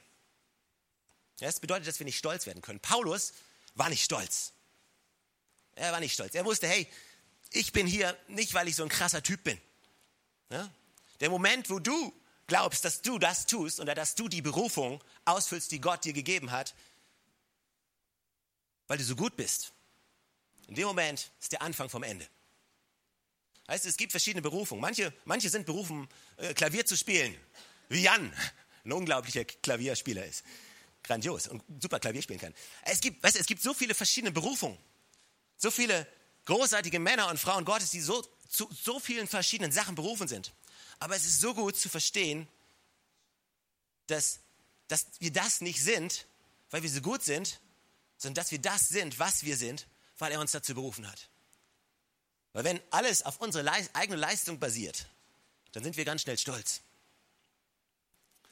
Es 1.40 1.60
bedeutet, 1.60 1.88
dass 1.88 2.00
wir 2.00 2.06
nicht 2.06 2.18
stolz 2.18 2.46
werden 2.46 2.62
können. 2.62 2.80
Paulus 2.80 3.34
war 3.76 3.90
nicht 3.90 4.04
stolz. 4.04 4.52
Er 5.76 5.92
war 5.92 6.02
nicht 6.02 6.14
stolz. 6.14 6.36
Er 6.36 6.44
wusste, 6.44 6.68
hey, 6.68 6.88
ich 7.52 7.72
bin 7.72 7.88
hier 7.88 8.18
nicht, 8.28 8.54
weil 8.54 8.68
ich 8.68 8.76
so 8.76 8.84
ein 8.84 8.90
krasser 8.90 9.24
Typ 9.24 9.44
bin. 9.44 9.60
Ja? 10.50 10.70
Der 11.22 11.30
Moment, 11.30 11.70
wo 11.70 11.80
du 11.80 12.14
glaubst, 12.48 12.84
dass 12.84 13.02
du 13.02 13.18
das 13.20 13.46
tust 13.46 13.80
oder 13.80 13.96
dass 13.96 14.16
du 14.16 14.28
die 14.28 14.42
Berufung 14.42 15.02
ausfüllst, 15.26 15.72
die 15.72 15.80
Gott 15.80 16.04
dir 16.04 16.14
gegeben 16.14 16.52
hat, 16.52 16.76
weil 18.90 18.98
du 18.98 19.04
so 19.04 19.16
gut 19.16 19.38
bist, 19.38 19.72
in 20.68 20.76
dem 20.76 20.88
Moment 20.88 21.32
ist 21.40 21.52
der 21.52 21.62
Anfang 21.62 21.90
vom 21.90 22.04
Ende. 22.04 22.28
Heißt, 23.68 23.86
es 23.86 23.96
gibt 23.96 24.12
verschiedene 24.12 24.42
Berufungen. 24.42 24.82
Manche, 24.82 25.14
manche 25.26 25.50
sind 25.50 25.68
berufen, 25.68 26.10
äh, 26.38 26.54
Klavier 26.56 26.86
zu 26.86 26.98
spielen, 26.98 27.38
wie 27.88 28.02
Jan, 28.02 28.34
ein 28.84 28.92
unglaublicher 28.92 29.46
Klavierspieler 29.46 30.26
ist. 30.26 30.44
Grandios 31.04 31.48
und 31.48 31.64
super 31.80 32.00
Klavier 32.00 32.24
spielen 32.24 32.40
kann. 32.40 32.54
Es 32.84 33.00
gibt, 33.00 33.24
weißt, 33.24 33.38
es 33.38 33.46
gibt 33.46 33.62
so 33.62 33.74
viele 33.74 33.94
verschiedene 33.94 34.32
Berufungen. 34.32 34.78
So 35.56 35.70
viele 35.70 36.08
großartige 36.46 37.00
Männer 37.00 37.30
und 37.30 37.40
Frauen 37.40 37.66
Gottes, 37.66 37.92
die 37.92 38.02
so, 38.02 38.24
zu 38.50 38.68
so 38.74 39.00
vielen 39.00 39.28
verschiedenen 39.28 39.72
Sachen 39.72 39.94
berufen 39.94 40.28
sind. 40.28 40.52
Aber 40.98 41.16
es 41.16 41.26
ist 41.26 41.40
so 41.40 41.54
gut 41.54 41.78
zu 41.78 41.90
verstehen, 41.90 42.48
dass, 44.08 44.40
dass 44.88 45.06
wir 45.20 45.32
das 45.32 45.62
nicht 45.62 45.82
sind, 45.82 46.26
weil 46.72 46.82
wir 46.82 46.90
so 46.90 47.02
gut 47.02 47.24
sind, 47.24 47.60
sondern 48.20 48.36
dass 48.36 48.52
wir 48.52 48.60
das 48.60 48.90
sind, 48.90 49.18
was 49.18 49.44
wir 49.44 49.58
sind, 49.58 49.88
weil 50.20 50.32
er 50.32 50.40
uns 50.40 50.52
dazu 50.52 50.76
berufen 50.76 51.08
hat. 51.08 51.30
Weil 52.54 52.64
wenn 52.64 52.82
alles 52.92 53.24
auf 53.24 53.42
unsere 53.42 53.68
eigene 53.94 54.18
Leistung 54.18 54.60
basiert, 54.60 55.08
dann 55.72 55.84
sind 55.84 55.98
wir 55.98 56.06
ganz 56.06 56.22
schnell 56.22 56.38
stolz. 56.38 56.82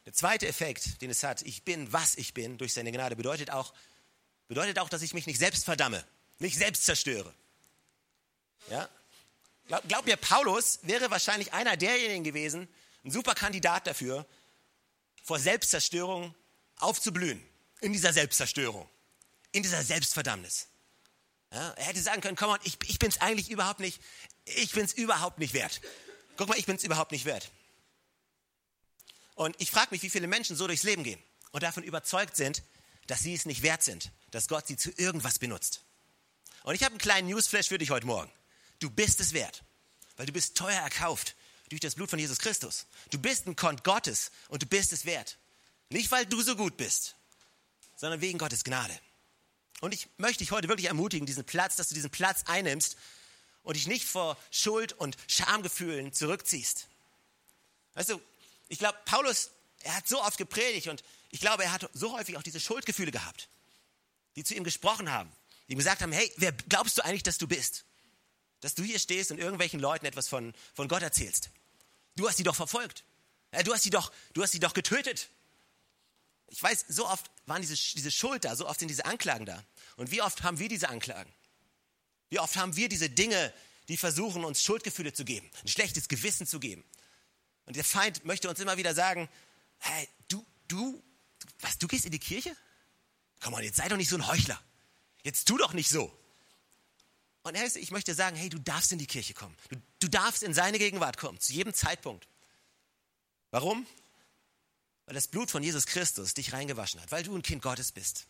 Der 0.07 0.13
zweite 0.13 0.47
Effekt, 0.47 1.03
den 1.03 1.11
es 1.11 1.21
hat, 1.21 1.43
ich 1.43 1.63
bin, 1.63 1.93
was 1.93 2.15
ich 2.15 2.33
bin, 2.33 2.57
durch 2.57 2.73
seine 2.73 2.91
Gnade, 2.91 3.15
bedeutet 3.15 3.51
auch, 3.51 3.73
bedeutet 4.47 4.79
auch, 4.79 4.89
dass 4.89 5.03
ich 5.03 5.13
mich 5.13 5.27
nicht 5.27 5.37
selbst 5.37 5.65
verdamme 5.65 6.03
nicht 6.39 6.57
selbst 6.57 6.85
zerstöre. 6.85 7.33
Ja? 8.69 8.89
Glaub, 9.67 9.87
glaub 9.87 10.05
mir, 10.05 10.17
Paulus 10.17 10.79
wäre 10.83 11.09
wahrscheinlich 11.11 11.53
einer 11.53 11.77
derjenigen 11.77 12.23
gewesen, 12.23 12.67
ein 13.03 13.11
super 13.11 13.35
Kandidat 13.35 13.87
dafür, 13.87 14.25
vor 15.23 15.39
Selbstzerstörung 15.39 16.33
aufzublühen. 16.77 17.43
In 17.79 17.93
dieser 17.93 18.11
Selbstzerstörung. 18.11 18.89
In 19.57 19.63
dieser 19.63 19.83
Selbstverdammnis. 19.83 20.67
Ja? 21.51 21.71
Er 21.71 21.85
hätte 21.85 21.99
sagen 21.99 22.21
können, 22.21 22.35
komm 22.35 22.51
on, 22.51 22.59
ich, 22.63 22.77
ich 22.85 22.99
bin 22.99 23.09
es 23.09 23.21
eigentlich 23.21 23.49
überhaupt 23.49 23.79
nicht, 23.79 23.99
ich 24.45 24.71
bin 24.71 24.85
es 24.85 24.93
überhaupt 24.93 25.39
nicht 25.39 25.55
wert. 25.55 25.81
Guck 26.37 26.47
mal, 26.47 26.59
ich 26.59 26.67
bin 26.67 26.75
es 26.75 26.83
überhaupt 26.83 27.11
nicht 27.11 27.25
wert. 27.25 27.49
Und 29.33 29.55
ich 29.57 29.71
frage 29.71 29.87
mich, 29.89 30.03
wie 30.03 30.11
viele 30.11 30.27
Menschen 30.27 30.55
so 30.55 30.67
durchs 30.67 30.83
Leben 30.83 31.03
gehen 31.03 31.19
und 31.53 31.63
davon 31.63 31.81
überzeugt 31.81 32.37
sind, 32.37 32.61
dass 33.07 33.21
sie 33.21 33.33
es 33.33 33.47
nicht 33.47 33.63
wert 33.63 33.81
sind, 33.81 34.11
dass 34.29 34.47
Gott 34.47 34.67
sie 34.67 34.77
zu 34.77 34.91
irgendwas 34.95 35.39
benutzt. 35.39 35.81
Und 36.61 36.75
ich 36.75 36.83
habe 36.83 36.91
einen 36.91 36.99
kleinen 36.99 37.27
Newsflash 37.27 37.69
für 37.69 37.79
dich 37.79 37.89
heute 37.89 38.05
Morgen. 38.05 38.31
Du 38.77 38.91
bist 38.91 39.19
es 39.21 39.33
wert, 39.33 39.63
weil 40.17 40.27
du 40.27 40.33
bist 40.33 40.55
teuer 40.55 40.81
erkauft 40.81 41.35
durch 41.69 41.81
das 41.81 41.95
Blut 41.95 42.11
von 42.11 42.19
Jesus 42.19 42.37
Christus. 42.37 42.85
Du 43.09 43.17
bist 43.17 43.47
ein 43.47 43.55
Kont 43.55 43.83
Gottes 43.83 44.29
und 44.49 44.61
du 44.61 44.67
bist 44.67 44.93
es 44.93 45.05
wert. 45.05 45.39
Nicht, 45.89 46.11
weil 46.11 46.27
du 46.27 46.43
so 46.43 46.55
gut 46.55 46.77
bist, 46.77 47.15
sondern 47.95 48.21
wegen 48.21 48.37
Gottes 48.37 48.63
Gnade. 48.63 48.93
Und 49.81 49.93
ich 49.93 50.07
möchte 50.17 50.39
dich 50.39 50.51
heute 50.51 50.67
wirklich 50.67 50.87
ermutigen, 50.87 51.25
diesen 51.25 51.43
Platz, 51.43 51.75
dass 51.75 51.89
du 51.89 51.95
diesen 51.95 52.09
Platz 52.09 52.43
einnimmst 52.47 52.97
und 53.63 53.75
dich 53.75 53.87
nicht 53.87 54.05
vor 54.05 54.37
Schuld 54.51 54.93
und 54.93 55.17
Schamgefühlen 55.27 56.13
zurückziehst. 56.13 56.87
Weißt 57.93 58.09
du, 58.09 58.21
ich 58.69 58.79
glaube, 58.79 58.97
Paulus, 59.05 59.51
er 59.81 59.95
hat 59.95 60.07
so 60.07 60.21
oft 60.21 60.37
gepredigt 60.37 60.87
und 60.87 61.03
ich 61.29 61.39
glaube, 61.39 61.63
er 61.63 61.71
hat 61.71 61.89
so 61.93 62.17
häufig 62.17 62.37
auch 62.37 62.43
diese 62.43 62.59
Schuldgefühle 62.59 63.11
gehabt, 63.11 63.49
die 64.35 64.43
zu 64.43 64.55
ihm 64.55 64.63
gesprochen 64.63 65.11
haben 65.11 65.31
die 65.67 65.73
ihm 65.73 65.77
gesagt 65.77 66.01
haben, 66.01 66.11
hey, 66.11 66.31
wer 66.37 66.51
glaubst 66.51 66.97
du 66.97 67.03
eigentlich, 67.03 67.23
dass 67.23 67.37
du 67.37 67.47
bist? 67.47 67.83
Dass 68.61 68.73
du 68.73 68.83
hier 68.83 68.99
stehst 68.99 69.31
und 69.31 69.37
irgendwelchen 69.37 69.79
Leuten 69.79 70.05
etwas 70.05 70.27
von, 70.27 70.53
von 70.73 70.87
Gott 70.87 71.01
erzählst. 71.01 71.49
Du 72.15 72.27
hast 72.27 72.37
sie 72.37 72.43
doch 72.43 72.55
verfolgt. 72.55 73.03
Du 73.63 73.73
hast 73.73 73.83
sie 73.83 73.89
doch, 73.89 74.11
du 74.33 74.43
hast 74.43 74.51
sie 74.51 74.59
doch 74.59 74.73
getötet. 74.73 75.29
Ich 76.49 76.61
weiß, 76.63 76.85
so 76.87 77.07
oft 77.07 77.29
waren 77.45 77.61
diese, 77.61 77.75
diese 77.75 78.11
Schuld 78.11 78.45
da, 78.45 78.55
so 78.55 78.67
oft 78.67 78.79
sind 78.79 78.87
diese 78.89 79.05
Anklagen 79.05 79.45
da. 79.45 79.63
Und 79.97 80.11
wie 80.11 80.21
oft 80.21 80.43
haben 80.43 80.59
wir 80.59 80.69
diese 80.69 80.89
Anklagen? 80.89 81.31
Wie 82.29 82.39
oft 82.39 82.55
haben 82.55 82.75
wir 82.75 82.89
diese 82.89 83.09
Dinge, 83.09 83.53
die 83.87 83.97
versuchen, 83.97 84.43
uns 84.43 84.61
Schuldgefühle 84.61 85.13
zu 85.13 85.25
geben, 85.25 85.49
ein 85.61 85.67
schlechtes 85.67 86.07
Gewissen 86.07 86.45
zu 86.45 86.59
geben. 86.59 86.83
Und 87.65 87.75
der 87.75 87.83
Feind 87.83 88.25
möchte 88.25 88.49
uns 88.49 88.59
immer 88.59 88.77
wieder 88.77 88.93
sagen, 88.93 89.29
hey, 89.79 90.07
du, 90.27 90.45
du, 90.67 91.01
was, 91.61 91.77
du 91.77 91.87
gehst 91.87 92.05
in 92.05 92.11
die 92.11 92.19
Kirche? 92.19 92.55
Komm 93.41 93.53
mal, 93.53 93.63
jetzt 93.63 93.77
sei 93.77 93.87
doch 93.87 93.97
nicht 93.97 94.09
so 94.09 94.15
ein 94.15 94.27
Heuchler. 94.27 94.61
Jetzt 95.23 95.47
tu 95.47 95.57
doch 95.57 95.73
nicht 95.73 95.89
so. 95.89 96.17
Und 97.43 97.55
er 97.55 97.65
ist, 97.65 97.77
ich 97.77 97.91
möchte 97.91 98.13
sagen, 98.13 98.35
hey, 98.35 98.49
du 98.49 98.59
darfst 98.59 98.91
in 98.91 98.99
die 98.99 99.07
Kirche 99.07 99.33
kommen. 99.33 99.55
Du, 99.69 99.77
du 99.99 100.07
darfst 100.09 100.43
in 100.43 100.53
seine 100.53 100.79
Gegenwart 100.79 101.17
kommen, 101.17 101.39
zu 101.39 101.53
jedem 101.53 101.73
Zeitpunkt. 101.73 102.27
Warum? 103.51 103.85
Weil 105.07 105.15
das 105.15 105.27
Blut 105.27 105.49
von 105.49 105.63
Jesus 105.63 105.85
Christus 105.85 106.33
dich 106.33 106.53
reingewaschen 106.53 107.01
hat, 107.01 107.11
weil 107.11 107.23
du 107.23 107.33
ein 107.33 107.41
Kind 107.41 107.61
Gottes 107.61 107.91
bist 107.91 108.27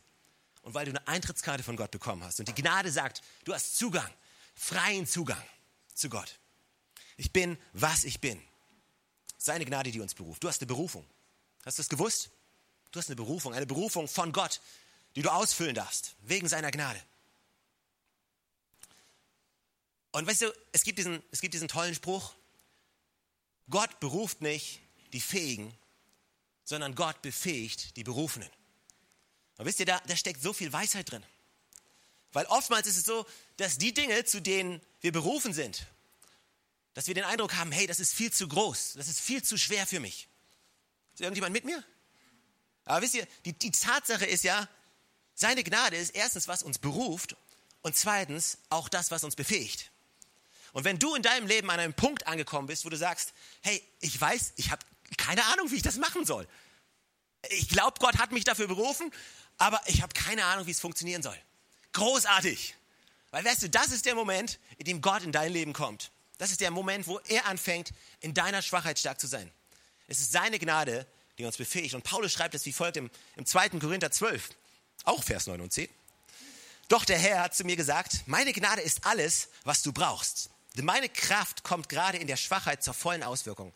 und 0.61 0.75
weil 0.75 0.85
du 0.85 0.91
eine 0.91 1.07
Eintrittskarte 1.07 1.63
von 1.63 1.75
Gott 1.75 1.91
bekommen 1.91 2.23
hast. 2.23 2.39
Und 2.39 2.47
die 2.47 2.53
Gnade 2.53 2.91
sagt, 2.91 3.21
du 3.43 3.53
hast 3.53 3.77
Zugang, 3.77 4.09
freien 4.53 5.07
Zugang 5.07 5.43
zu 5.95 6.07
Gott. 6.07 6.39
Ich 7.17 7.33
bin, 7.33 7.57
was 7.73 8.03
ich 8.03 8.21
bin. 8.21 8.41
Seine 9.39 9.65
Gnade, 9.65 9.91
die 9.91 9.99
uns 9.99 10.13
beruft. 10.13 10.43
Du 10.43 10.47
hast 10.47 10.61
eine 10.61 10.67
Berufung. 10.67 11.05
Hast 11.65 11.79
du 11.79 11.81
das 11.81 11.89
gewusst? 11.89 12.29
Du 12.91 12.99
hast 12.99 13.09
eine 13.09 13.15
Berufung, 13.15 13.53
eine 13.53 13.65
Berufung 13.65 14.07
von 14.07 14.31
Gott, 14.31 14.61
die 15.15 15.23
du 15.23 15.31
ausfüllen 15.31 15.73
darfst, 15.73 16.15
wegen 16.21 16.47
seiner 16.47 16.69
Gnade. 16.69 17.01
Und 20.11 20.27
weißt 20.27 20.43
du, 20.43 20.53
es 20.71 20.83
gibt 20.83 20.99
diesen, 20.99 21.23
es 21.31 21.41
gibt 21.41 21.55
diesen 21.55 21.67
tollen 21.67 21.95
Spruch, 21.95 22.33
Gott 23.69 23.99
beruft 23.99 24.41
nicht 24.41 24.79
die 25.11 25.19
Fähigen, 25.19 25.73
sondern 26.67 26.95
Gott 26.95 27.21
befähigt 27.21 27.95
die 27.95 28.03
Berufenen. 28.03 28.49
Und 29.57 29.65
wisst 29.65 29.79
ihr, 29.79 29.85
da, 29.85 30.01
da 30.05 30.17
steckt 30.17 30.41
so 30.41 30.51
viel 30.51 30.71
Weisheit 30.73 31.09
drin. 31.09 31.23
Weil 32.33 32.45
oftmals 32.47 32.87
ist 32.87 32.97
es 32.97 33.05
so, 33.05 33.25
dass 33.55 33.77
die 33.77 33.93
Dinge, 33.93 34.25
zu 34.25 34.41
denen 34.41 34.81
wir 34.99 35.13
berufen 35.13 35.53
sind, 35.53 35.87
dass 36.93 37.07
wir 37.07 37.13
den 37.13 37.23
Eindruck 37.23 37.55
haben, 37.55 37.71
hey, 37.71 37.87
das 37.87 38.01
ist 38.01 38.13
viel 38.13 38.33
zu 38.33 38.49
groß, 38.49 38.95
das 38.97 39.07
ist 39.07 39.21
viel 39.21 39.41
zu 39.41 39.57
schwer 39.57 39.87
für 39.87 40.01
mich. 40.01 40.27
Ist 41.13 41.21
irgendjemand 41.21 41.53
mit 41.53 41.63
mir? 41.63 41.81
Aber 42.83 43.01
wisst 43.01 43.15
ihr, 43.15 43.25
die, 43.45 43.53
die 43.53 43.71
Tatsache 43.71 44.25
ist 44.25 44.43
ja, 44.43 44.67
seine 45.35 45.63
Gnade 45.63 45.95
ist 45.95 46.15
erstens, 46.15 46.49
was 46.49 46.63
uns 46.63 46.79
beruft 46.79 47.37
und 47.81 47.95
zweitens 47.95 48.57
auch 48.69 48.89
das, 48.89 49.09
was 49.09 49.23
uns 49.23 49.37
befähigt. 49.37 49.89
Und 50.73 50.83
wenn 50.83 50.99
du 50.99 51.15
in 51.15 51.23
deinem 51.23 51.47
Leben 51.47 51.69
an 51.69 51.79
einem 51.79 51.93
Punkt 51.93 52.27
angekommen 52.27 52.67
bist, 52.67 52.83
wo 52.83 52.89
du 52.89 52.97
sagst, 52.97 53.33
hey, 53.61 53.81
ich 54.01 54.19
weiß, 54.19 54.53
ich 54.57 54.69
habe 54.69 54.85
keine 55.15 55.43
Ahnung, 55.45 55.71
wie 55.71 55.75
ich 55.75 55.83
das 55.83 55.97
machen 55.97 56.25
soll. 56.25 56.47
Ich 57.49 57.69
glaube, 57.69 57.99
Gott 57.99 58.17
hat 58.17 58.31
mich 58.31 58.43
dafür 58.43 58.67
berufen, 58.67 59.11
aber 59.57 59.79
ich 59.85 60.01
habe 60.01 60.13
keine 60.13 60.45
Ahnung, 60.45 60.67
wie 60.67 60.71
es 60.71 60.79
funktionieren 60.79 61.23
soll. 61.23 61.37
Großartig. 61.93 62.75
Weil 63.31 63.45
weißt 63.45 63.63
du, 63.63 63.69
das 63.69 63.91
ist 63.91 64.05
der 64.05 64.15
Moment, 64.15 64.59
in 64.77 64.85
dem 64.85 65.01
Gott 65.01 65.23
in 65.23 65.31
dein 65.31 65.51
Leben 65.51 65.73
kommt. 65.73 66.11
Das 66.37 66.51
ist 66.51 66.61
der 66.61 66.71
Moment, 66.71 67.07
wo 67.07 67.19
er 67.27 67.45
anfängt, 67.45 67.91
in 68.19 68.33
deiner 68.33 68.61
Schwachheit 68.61 68.99
stark 68.99 69.19
zu 69.19 69.27
sein. 69.27 69.49
Es 70.07 70.19
ist 70.19 70.31
seine 70.31 70.59
Gnade, 70.59 71.07
die 71.37 71.45
uns 71.45 71.57
befähigt. 71.57 71.93
Und 71.95 72.03
Paulus 72.03 72.31
schreibt 72.31 72.55
es 72.55 72.65
wie 72.65 72.73
folgt 72.73 72.97
im, 72.97 73.09
im 73.35 73.45
2. 73.45 73.69
Korinther 73.69 74.11
12, 74.11 74.49
auch 75.03 75.23
Vers 75.23 75.47
9 75.47 75.61
und 75.61 75.73
10. 75.73 75.89
Doch 76.87 77.03
der 77.05 77.17
Herr 77.17 77.41
hat 77.41 77.55
zu 77.55 77.63
mir 77.65 77.75
gesagt, 77.75 78.23
meine 78.27 78.53
Gnade 78.53 78.81
ist 78.81 79.05
alles, 79.05 79.49
was 79.63 79.81
du 79.81 79.91
brauchst. 79.91 80.49
Denn 80.75 80.85
meine 80.85 81.09
Kraft 81.09 81.63
kommt 81.63 81.89
gerade 81.89 82.17
in 82.17 82.27
der 82.27 82.37
Schwachheit 82.37 82.83
zur 82.83 82.93
vollen 82.93 83.23
Auswirkung. 83.23 83.73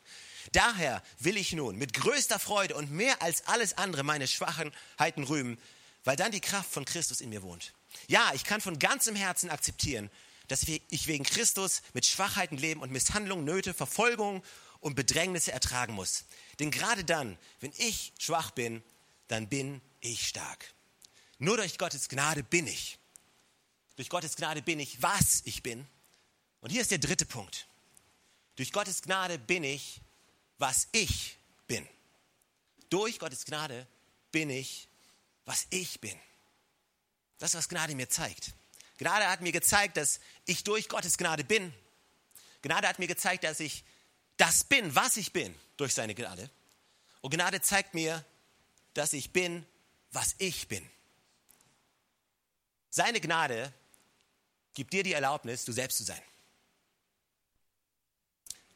Daher 0.52 1.02
will 1.20 1.38
ich 1.38 1.54
nun 1.54 1.78
mit 1.78 1.94
größter 1.94 2.40
Freude 2.40 2.76
und 2.76 2.92
mehr 2.92 3.22
als 3.22 3.48
alles 3.48 3.78
andere 3.78 4.04
meine 4.04 4.28
Schwachheiten 4.28 5.24
rühmen, 5.24 5.58
weil 6.04 6.16
dann 6.16 6.32
die 6.32 6.42
Kraft 6.42 6.72
von 6.72 6.86
Christus 6.86 7.22
in 7.22 7.30
mir 7.30 7.44
wohnt. 7.44 7.74
Ja, 8.08 8.32
ich 8.34 8.44
kann 8.44 8.62
von 8.62 8.80
ganzem 8.80 9.16
Herzen 9.16 9.50
akzeptieren, 9.50 10.10
dass 10.48 10.64
ich 10.64 11.08
wegen 11.08 11.24
Christus 11.24 11.82
mit 11.94 12.06
Schwachheiten 12.06 12.58
leben 12.58 12.82
und 12.82 12.92
Misshandlungen, 12.92 13.46
Nöte, 13.46 13.74
Verfolgung 13.74 14.44
und 14.80 14.96
Bedrängnisse 14.96 15.52
ertragen 15.52 15.94
muss. 15.94 16.26
Denn 16.60 16.72
gerade 16.72 17.04
dann, 17.04 17.38
wenn 17.60 17.72
ich 17.78 18.14
schwach 18.20 18.52
bin, 18.52 18.84
dann 19.28 19.48
bin 19.48 19.82
ich 20.02 20.28
stark. 20.28 20.74
Nur 21.38 21.58
durch 21.58 21.78
Gottes 21.78 22.10
Gnade 22.10 22.44
bin 22.44 22.68
ich. 22.68 22.98
Durch 23.96 24.10
Gottes 24.10 24.36
Gnade 24.36 24.62
bin 24.62 24.80
ich, 24.80 25.02
was 25.02 25.42
ich 25.46 25.64
bin. 25.64 25.88
Und 26.60 26.72
hier 26.72 26.82
ist 26.82 26.92
der 26.92 26.98
dritte 26.98 27.26
Punkt. 27.26 27.68
Durch 28.56 28.72
Gottes 28.72 29.02
Gnade 29.02 29.40
bin 29.40 29.64
ich, 29.64 30.02
was 30.62 30.88
ich 30.92 31.38
bin. 31.66 31.88
Durch 32.90 33.18
Gottes 33.18 33.46
Gnade 33.46 33.88
bin 34.32 34.52
ich, 34.52 34.88
was 35.44 35.66
ich 35.72 36.00
bin. 36.00 36.18
Das 37.40 37.56
was 37.56 37.68
Gnade 37.68 37.96
mir 37.96 38.08
zeigt. 38.08 38.54
Gnade 39.00 39.28
hat 39.28 39.42
mir 39.42 39.52
gezeigt, 39.52 39.98
dass 39.98 40.20
ich 40.46 40.64
durch 40.64 40.88
Gottes 40.88 41.18
Gnade 41.18 41.44
bin. 41.44 41.74
Gnade 42.62 42.88
hat 42.88 43.00
mir 43.00 43.08
gezeigt, 43.08 43.44
dass 43.44 43.60
ich 43.60 43.84
das 44.38 44.64
bin, 44.64 44.94
was 44.94 45.18
ich 45.18 45.34
bin, 45.34 45.56
durch 45.78 45.96
seine 45.96 46.14
Gnade. 46.14 46.48
Und 47.22 47.34
Gnade 47.34 47.62
zeigt 47.62 47.96
mir, 47.96 48.24
dass 48.94 49.14
ich 49.14 49.34
bin, 49.34 49.66
was 50.12 50.36
ich 50.38 50.68
bin. 50.68 50.88
Seine 52.92 53.20
Gnade 53.20 53.74
gibt 54.76 54.94
dir 54.94 55.02
die 55.02 55.14
Erlaubnis, 55.14 55.66
du 55.66 55.72
selbst 55.72 55.98
zu 55.98 56.04
sein. 56.04 56.22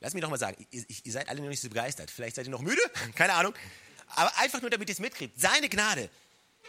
Lass 0.05 0.13
mich 0.13 0.21
doch 0.21 0.29
mal 0.29 0.37
sagen, 0.37 0.67
ihr, 0.69 0.85
ihr, 1.03 1.11
seid 1.11 1.29
alle 1.29 1.41
noch 1.41 1.49
nicht 1.49 1.61
so 1.61 1.67
begeistert. 1.67 2.11
Vielleicht 2.11 2.35
seid 2.35 2.45
ihr 2.45 2.51
noch 2.51 2.61
müde, 2.61 2.79
keine 3.15 3.33
Ahnung. 3.33 3.55
Aber 4.09 4.37
einfach 4.37 4.61
nur, 4.61 4.69
damit 4.69 4.87
ihr 4.87 4.93
es 4.93 4.99
mitkriegt. 4.99 5.41
Seine 5.41 5.67
Gnade 5.67 6.11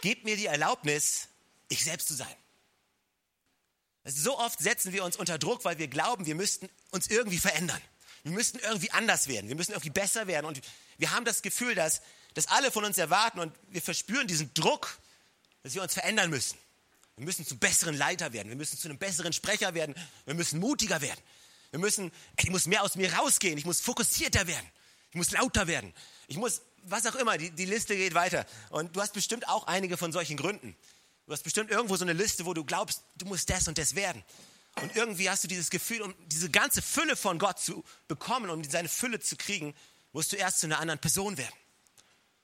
gibt 0.01 0.23
mir 0.23 0.35
die 0.35 0.47
Erlaubnis, 0.47 1.27
ich 1.69 1.83
selbst 1.83 2.07
zu 2.07 2.15
sein. 2.15 2.35
So 4.05 4.39
oft 4.39 4.57
setzen 4.57 4.91
wir 4.91 5.03
uns 5.03 5.17
unter 5.17 5.37
Druck, 5.37 5.65
weil 5.65 5.77
wir 5.77 5.87
glauben, 5.87 6.25
wir 6.25 6.33
müssten 6.33 6.67
uns 6.89 7.11
irgendwie 7.11 7.37
verändern. 7.37 7.79
Wir 8.23 8.31
müssten 8.31 8.57
irgendwie 8.57 8.89
anders 8.89 9.27
werden. 9.27 9.49
Wir 9.49 9.55
müssen 9.55 9.73
irgendwie 9.73 9.91
besser 9.91 10.25
werden. 10.25 10.47
Und 10.47 10.59
wir 10.97 11.11
haben 11.11 11.23
das 11.23 11.43
Gefühl, 11.43 11.75
dass, 11.75 12.01
dass 12.33 12.47
alle 12.47 12.71
von 12.71 12.85
uns 12.85 12.97
erwarten 12.97 13.39
und 13.39 13.53
wir 13.69 13.83
verspüren 13.83 14.25
diesen 14.25 14.51
Druck, 14.55 14.97
dass 15.61 15.75
wir 15.75 15.83
uns 15.83 15.93
verändern 15.93 16.31
müssen. 16.31 16.57
Wir 17.17 17.25
müssen 17.25 17.45
zu 17.45 17.55
besseren 17.59 17.95
Leiter 17.95 18.33
werden. 18.33 18.49
Wir 18.49 18.55
müssen 18.55 18.79
zu 18.79 18.87
einem 18.87 18.97
besseren 18.97 19.31
Sprecher 19.31 19.75
werden. 19.75 19.93
Wir 20.25 20.33
müssen 20.33 20.59
mutiger 20.59 21.01
werden. 21.01 21.21
Wir 21.71 21.79
müssen, 21.79 22.11
ich 22.37 22.49
muss 22.49 22.65
mehr 22.65 22.83
aus 22.83 22.95
mir 22.95 23.13
rausgehen. 23.13 23.57
Ich 23.57 23.65
muss 23.65 23.81
fokussierter 23.81 24.47
werden. 24.47 24.65
Ich 25.09 25.15
muss 25.15 25.31
lauter 25.31 25.67
werden. 25.67 25.93
Ich 26.27 26.37
muss, 26.37 26.61
was 26.83 27.05
auch 27.05 27.15
immer, 27.15 27.37
die, 27.37 27.51
die 27.51 27.65
Liste 27.65 27.95
geht 27.95 28.13
weiter. 28.13 28.45
Und 28.69 28.95
du 28.95 29.01
hast 29.01 29.13
bestimmt 29.13 29.47
auch 29.47 29.67
einige 29.67 29.97
von 29.97 30.11
solchen 30.11 30.37
Gründen. 30.37 30.75
Du 31.25 31.33
hast 31.33 31.43
bestimmt 31.43 31.71
irgendwo 31.71 31.95
so 31.97 32.05
eine 32.05 32.13
Liste, 32.13 32.45
wo 32.45 32.53
du 32.53 32.63
glaubst, 32.63 33.03
du 33.17 33.25
musst 33.25 33.49
das 33.49 33.67
und 33.67 33.77
das 33.77 33.95
werden. 33.95 34.23
Und 34.81 34.95
irgendwie 34.95 35.29
hast 35.29 35.43
du 35.43 35.47
dieses 35.47 35.69
Gefühl, 35.69 36.01
um 36.01 36.13
diese 36.27 36.49
ganze 36.49 36.81
Fülle 36.81 37.15
von 37.15 37.39
Gott 37.39 37.59
zu 37.59 37.83
bekommen, 38.07 38.49
um 38.49 38.63
seine 38.63 38.87
Fülle 38.87 39.19
zu 39.19 39.35
kriegen, 39.35 39.75
musst 40.13 40.31
du 40.31 40.35
erst 40.37 40.59
zu 40.59 40.67
einer 40.67 40.79
anderen 40.79 40.99
Person 40.99 41.37
werden. 41.37 41.55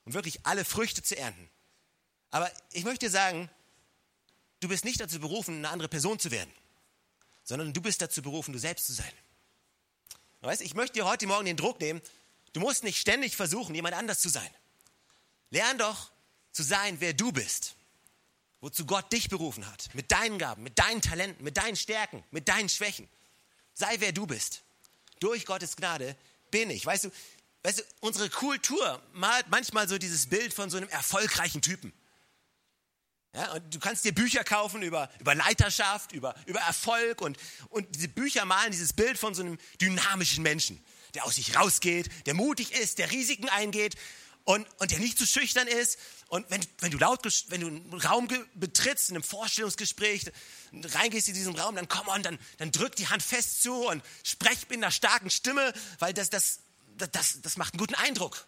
Um 0.04 0.12
wirklich 0.12 0.44
alle 0.44 0.64
Früchte 0.64 1.02
zu 1.02 1.16
ernten. 1.16 1.48
Aber 2.30 2.50
ich 2.72 2.84
möchte 2.84 3.06
dir 3.06 3.10
sagen, 3.10 3.48
du 4.60 4.68
bist 4.68 4.84
nicht 4.84 5.00
dazu 5.00 5.20
berufen, 5.20 5.58
eine 5.58 5.70
andere 5.70 5.88
Person 5.88 6.18
zu 6.18 6.30
werden 6.30 6.52
sondern 7.44 7.72
du 7.72 7.80
bist 7.80 8.02
dazu 8.02 8.22
berufen, 8.22 8.52
du 8.52 8.58
selbst 8.58 8.86
zu 8.86 8.92
sein. 8.92 9.12
Weißt, 10.40 10.62
ich 10.62 10.74
möchte 10.74 10.94
dir 10.94 11.06
heute 11.06 11.26
Morgen 11.26 11.46
den 11.46 11.56
Druck 11.56 11.80
nehmen, 11.80 12.02
du 12.52 12.60
musst 12.60 12.84
nicht 12.84 12.98
ständig 12.98 13.36
versuchen, 13.36 13.74
jemand 13.74 13.94
anders 13.94 14.20
zu 14.20 14.28
sein. 14.28 14.50
Lern 15.50 15.78
doch 15.78 16.10
zu 16.52 16.62
sein, 16.62 17.00
wer 17.00 17.14
du 17.14 17.32
bist, 17.32 17.76
wozu 18.60 18.86
Gott 18.86 19.12
dich 19.12 19.28
berufen 19.28 19.66
hat, 19.66 19.94
mit 19.94 20.10
deinen 20.10 20.38
Gaben, 20.38 20.62
mit 20.62 20.78
deinen 20.78 21.00
Talenten, 21.00 21.44
mit 21.44 21.56
deinen 21.56 21.76
Stärken, 21.76 22.24
mit 22.30 22.48
deinen 22.48 22.68
Schwächen. 22.68 23.08
Sei, 23.72 23.96
wer 24.00 24.12
du 24.12 24.26
bist. 24.26 24.62
Durch 25.20 25.46
Gottes 25.46 25.76
Gnade 25.76 26.16
bin 26.50 26.70
ich. 26.70 26.84
Weißt 26.84 27.04
du, 27.04 27.10
weißt 27.62 27.78
du, 27.80 27.82
unsere 28.00 28.28
Kultur 28.30 29.02
malt 29.12 29.46
manchmal 29.48 29.88
so 29.88 29.98
dieses 29.98 30.28
Bild 30.28 30.52
von 30.52 30.70
so 30.70 30.76
einem 30.76 30.88
erfolgreichen 30.88 31.62
Typen. 31.62 31.92
Ja, 33.34 33.52
und 33.52 33.74
du 33.74 33.80
kannst 33.80 34.04
dir 34.04 34.14
Bücher 34.14 34.44
kaufen 34.44 34.82
über, 34.82 35.10
über 35.18 35.34
Leiterschaft, 35.34 36.12
über, 36.12 36.36
über 36.46 36.60
Erfolg 36.60 37.20
und, 37.20 37.36
und 37.68 37.92
diese 37.96 38.06
Bücher 38.06 38.44
malen 38.44 38.70
dieses 38.70 38.92
Bild 38.92 39.18
von 39.18 39.34
so 39.34 39.42
einem 39.42 39.58
dynamischen 39.80 40.44
Menschen, 40.44 40.82
der 41.14 41.24
aus 41.24 41.34
sich 41.34 41.56
rausgeht, 41.56 42.08
der 42.26 42.34
mutig 42.34 42.70
ist, 42.72 42.98
der 42.98 43.10
Risiken 43.10 43.48
eingeht 43.48 43.96
und, 44.44 44.68
und 44.78 44.92
der 44.92 45.00
nicht 45.00 45.18
zu 45.18 45.26
schüchtern 45.26 45.66
ist. 45.66 45.98
Und 46.28 46.48
wenn, 46.48 46.64
wenn 46.78 46.92
du 46.92 46.98
laut, 46.98 47.24
wenn 47.48 47.60
du 47.60 47.66
einen 47.66 47.92
Raum 47.94 48.28
betrittst, 48.54 49.10
in 49.10 49.16
einem 49.16 49.24
Vorstellungsgespräch, 49.24 50.30
reingehst 50.72 51.26
in 51.26 51.34
diesen 51.34 51.58
Raum, 51.58 51.74
dann 51.74 51.88
komm 51.88 52.06
on, 52.06 52.22
dann, 52.22 52.38
dann 52.58 52.70
drück 52.70 52.94
die 52.94 53.08
Hand 53.08 53.22
fest 53.22 53.62
zu 53.62 53.88
und 53.88 54.04
sprech 54.22 54.68
mit 54.68 54.78
einer 54.78 54.92
starken 54.92 55.30
Stimme, 55.30 55.72
weil 55.98 56.14
das, 56.14 56.30
das, 56.30 56.60
das, 56.98 57.40
das 57.42 57.56
macht 57.56 57.74
einen 57.74 57.80
guten 57.80 57.96
Eindruck. 57.96 58.46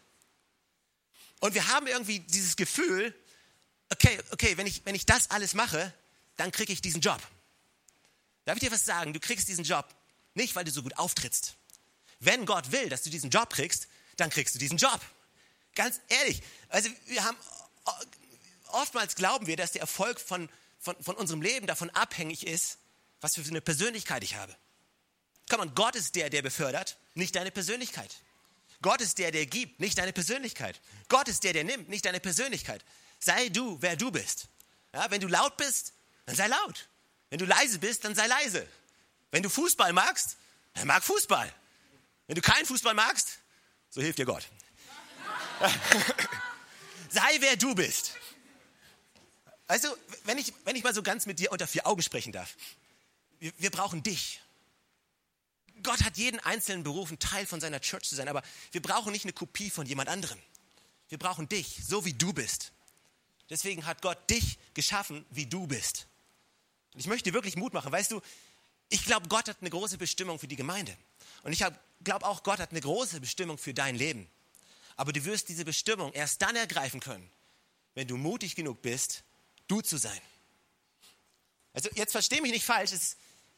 Und 1.40 1.54
wir 1.54 1.66
haben 1.66 1.88
irgendwie 1.88 2.20
dieses 2.20 2.54
Gefühl, 2.54 3.14
okay, 3.90 4.18
okay, 4.30 4.56
wenn 4.56 4.66
ich, 4.66 4.84
wenn 4.84 4.94
ich 4.94 5.06
das 5.06 5.30
alles 5.30 5.54
mache, 5.54 5.92
dann 6.36 6.52
kriege 6.52 6.72
ich 6.72 6.82
diesen 6.82 7.00
Job. 7.00 7.20
Darf 8.44 8.56
ich 8.56 8.60
dir 8.60 8.72
was 8.72 8.84
sagen? 8.84 9.12
Du 9.12 9.20
kriegst 9.20 9.48
diesen 9.48 9.64
Job 9.64 9.86
nicht, 10.34 10.54
weil 10.54 10.64
du 10.64 10.70
so 10.70 10.82
gut 10.82 10.96
auftrittst. 10.98 11.56
Wenn 12.20 12.46
Gott 12.46 12.72
will, 12.72 12.88
dass 12.88 13.02
du 13.02 13.10
diesen 13.10 13.30
Job 13.30 13.50
kriegst, 13.50 13.88
dann 14.16 14.30
kriegst 14.30 14.54
du 14.54 14.58
diesen 14.58 14.78
Job. 14.78 15.00
Ganz 15.74 16.00
ehrlich. 16.08 16.42
Also 16.68 16.90
wir 17.06 17.24
haben, 17.24 17.36
oftmals 18.68 19.14
glauben 19.14 19.46
wir, 19.46 19.56
dass 19.56 19.72
der 19.72 19.82
Erfolg 19.82 20.20
von, 20.20 20.48
von, 20.78 20.96
von 21.02 21.16
unserem 21.16 21.42
Leben 21.42 21.66
davon 21.66 21.90
abhängig 21.90 22.46
ist, 22.46 22.78
was 23.20 23.34
für 23.34 23.42
eine 23.42 23.60
Persönlichkeit 23.60 24.22
ich 24.22 24.36
habe. 24.36 24.54
Komm 25.48 25.60
on, 25.60 25.74
Gott 25.74 25.94
ist 25.94 26.14
der, 26.14 26.30
der 26.30 26.42
befördert, 26.42 26.98
nicht 27.14 27.34
deine 27.36 27.50
Persönlichkeit. 27.50 28.16
Gott 28.82 29.00
ist 29.00 29.18
der, 29.18 29.30
der 29.30 29.46
gibt, 29.46 29.80
nicht 29.80 29.98
deine 29.98 30.12
Persönlichkeit. 30.12 30.80
Gott 31.08 31.28
ist 31.28 31.44
der, 31.44 31.52
der 31.52 31.64
nimmt, 31.64 31.88
nicht 31.88 32.04
deine 32.04 32.20
Persönlichkeit. 32.20 32.84
Sei 33.18 33.48
du, 33.48 33.78
wer 33.80 33.96
du 33.96 34.10
bist. 34.10 34.48
Ja, 34.92 35.10
wenn 35.10 35.20
du 35.20 35.28
laut 35.28 35.56
bist, 35.56 35.92
dann 36.26 36.36
sei 36.36 36.46
laut. 36.46 36.88
Wenn 37.30 37.38
du 37.38 37.44
leise 37.44 37.78
bist, 37.78 38.04
dann 38.04 38.14
sei 38.14 38.26
leise. 38.26 38.66
Wenn 39.30 39.42
du 39.42 39.48
Fußball 39.48 39.92
magst, 39.92 40.36
dann 40.74 40.86
mag 40.86 41.02
Fußball. 41.02 41.52
Wenn 42.26 42.34
du 42.34 42.42
keinen 42.42 42.66
Fußball 42.66 42.94
magst, 42.94 43.38
so 43.90 44.00
hilft 44.00 44.18
dir 44.18 44.26
Gott. 44.26 44.46
sei 47.10 47.36
wer 47.40 47.56
du 47.56 47.74
bist. 47.74 48.14
Also, 49.68 49.96
wenn 50.24 50.38
ich, 50.38 50.52
wenn 50.64 50.76
ich 50.76 50.84
mal 50.84 50.94
so 50.94 51.02
ganz 51.02 51.26
mit 51.26 51.38
dir 51.38 51.50
unter 51.50 51.66
vier 51.66 51.86
Augen 51.86 52.02
sprechen 52.02 52.32
darf, 52.32 52.54
wir, 53.38 53.52
wir 53.58 53.70
brauchen 53.70 54.02
dich. 54.02 54.40
Gott 55.82 56.02
hat 56.02 56.16
jeden 56.16 56.40
Einzelnen 56.40 56.82
berufen, 56.82 57.18
Teil 57.18 57.46
von 57.46 57.60
seiner 57.60 57.80
Church 57.80 58.04
zu 58.08 58.14
sein, 58.14 58.28
aber 58.28 58.42
wir 58.72 58.82
brauchen 58.82 59.12
nicht 59.12 59.24
eine 59.24 59.32
Kopie 59.32 59.70
von 59.70 59.86
jemand 59.86 60.08
anderem. 60.08 60.38
Wir 61.08 61.18
brauchen 61.18 61.48
dich, 61.48 61.80
so 61.86 62.04
wie 62.04 62.12
du 62.12 62.32
bist. 62.32 62.72
Deswegen 63.50 63.86
hat 63.86 64.02
Gott 64.02 64.18
dich 64.28 64.58
geschaffen, 64.74 65.24
wie 65.30 65.46
du 65.46 65.66
bist. 65.66 66.06
Und 66.94 67.00
ich 67.00 67.06
möchte 67.06 67.30
dir 67.30 67.34
wirklich 67.34 67.56
Mut 67.56 67.72
machen. 67.74 67.92
Weißt 67.92 68.10
du, 68.10 68.20
ich 68.88 69.04
glaube, 69.04 69.28
Gott 69.28 69.48
hat 69.48 69.58
eine 69.60 69.70
große 69.70 69.98
Bestimmung 69.98 70.38
für 70.38 70.48
die 70.48 70.56
Gemeinde. 70.56 70.96
Und 71.42 71.52
ich 71.52 71.64
glaube 72.02 72.26
auch, 72.26 72.42
Gott 72.42 72.58
hat 72.58 72.70
eine 72.70 72.80
große 72.80 73.20
Bestimmung 73.20 73.58
für 73.58 73.74
dein 73.74 73.94
Leben. 73.94 74.28
Aber 74.96 75.12
du 75.12 75.24
wirst 75.24 75.48
diese 75.48 75.64
Bestimmung 75.64 76.12
erst 76.12 76.42
dann 76.42 76.56
ergreifen 76.56 77.00
können, 77.00 77.30
wenn 77.94 78.08
du 78.08 78.16
mutig 78.16 78.56
genug 78.56 78.82
bist, 78.82 79.22
du 79.68 79.80
zu 79.80 79.98
sein. 79.98 80.20
Also 81.72 81.90
jetzt 81.94 82.12
versteh 82.12 82.40
mich 82.40 82.52
nicht 82.52 82.64
falsch. 82.64 82.92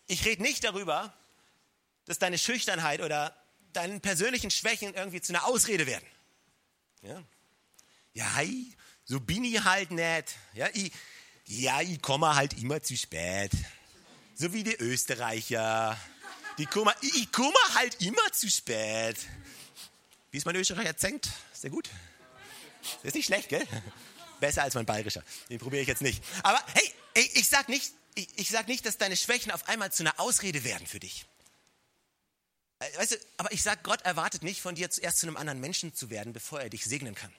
Ich 0.08 0.24
rede 0.24 0.42
nicht 0.42 0.64
darüber, 0.64 1.14
dass 2.08 2.18
deine 2.18 2.38
Schüchternheit 2.38 3.02
oder 3.02 3.36
deine 3.74 4.00
persönlichen 4.00 4.50
Schwächen 4.50 4.94
irgendwie 4.94 5.20
zu 5.20 5.32
einer 5.32 5.44
Ausrede 5.44 5.86
werden. 5.86 6.06
Ja, 7.02 7.22
ja 8.14 8.34
hi, 8.34 8.74
so 9.04 9.20
bin 9.20 9.44
ich 9.44 9.62
halt 9.62 9.90
nicht. 9.90 10.34
Ja, 10.54 10.68
ich, 10.72 10.90
ja, 11.44 11.82
ich 11.82 12.00
komme 12.00 12.34
halt 12.34 12.54
immer 12.54 12.82
zu 12.82 12.96
spät. 12.96 13.52
So 14.34 14.52
wie 14.54 14.64
die 14.64 14.74
Österreicher. 14.76 15.98
Die 16.56 16.64
kommen, 16.64 16.94
ich 17.02 17.30
komme 17.30 17.54
halt 17.74 18.00
immer 18.00 18.32
zu 18.32 18.50
spät. 18.50 19.16
Wie 20.30 20.38
ist 20.38 20.46
mein 20.46 20.56
Österreicher 20.56 20.90
Akzent? 20.90 21.28
Ist 21.52 21.62
der 21.62 21.70
gut? 21.70 21.90
ist 23.02 23.14
nicht 23.14 23.26
schlecht, 23.26 23.50
gell? 23.50 23.66
Besser 24.40 24.62
als 24.62 24.74
mein 24.74 24.86
bayerischer. 24.86 25.22
Den 25.50 25.58
probiere 25.58 25.82
ich 25.82 25.88
jetzt 25.88 26.00
nicht. 26.00 26.24
Aber 26.42 26.60
hey, 26.72 27.30
ich 27.34 27.48
sag 27.48 27.68
nicht, 27.68 27.92
ich, 28.14 28.28
ich 28.38 28.48
sag 28.48 28.66
nicht, 28.66 28.86
dass 28.86 28.96
deine 28.96 29.16
Schwächen 29.16 29.52
auf 29.52 29.68
einmal 29.68 29.92
zu 29.92 30.04
einer 30.04 30.18
Ausrede 30.18 30.64
werden 30.64 30.86
für 30.86 31.00
dich. 31.00 31.26
Äh, 32.78 32.98
weißt 32.98 33.12
du, 33.12 33.16
aber 33.36 33.52
ich 33.52 33.62
sage, 33.62 33.80
Gott 33.82 34.02
erwartet 34.02 34.42
nicht 34.42 34.60
von 34.60 34.74
dir 34.74 34.90
zuerst 34.90 35.18
zu 35.18 35.26
einem 35.26 35.36
anderen 35.36 35.60
Menschen 35.60 35.94
zu 35.94 36.10
werden, 36.10 36.32
bevor 36.32 36.60
er 36.60 36.70
dich 36.70 36.84
segnen 36.84 37.14
kann. 37.14 37.32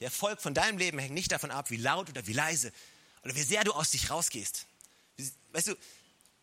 Der 0.00 0.06
Erfolg 0.06 0.40
von 0.40 0.54
deinem 0.54 0.78
Leben 0.78 0.98
hängt 0.98 1.14
nicht 1.14 1.30
davon 1.30 1.50
ab, 1.50 1.70
wie 1.70 1.76
laut 1.76 2.08
oder 2.08 2.26
wie 2.26 2.32
leise 2.32 2.72
oder 3.22 3.34
wie 3.34 3.42
sehr 3.42 3.62
du 3.64 3.72
aus 3.72 3.90
dich 3.90 4.10
rausgehst. 4.10 4.66
Weißt 5.52 5.68
du, 5.68 5.76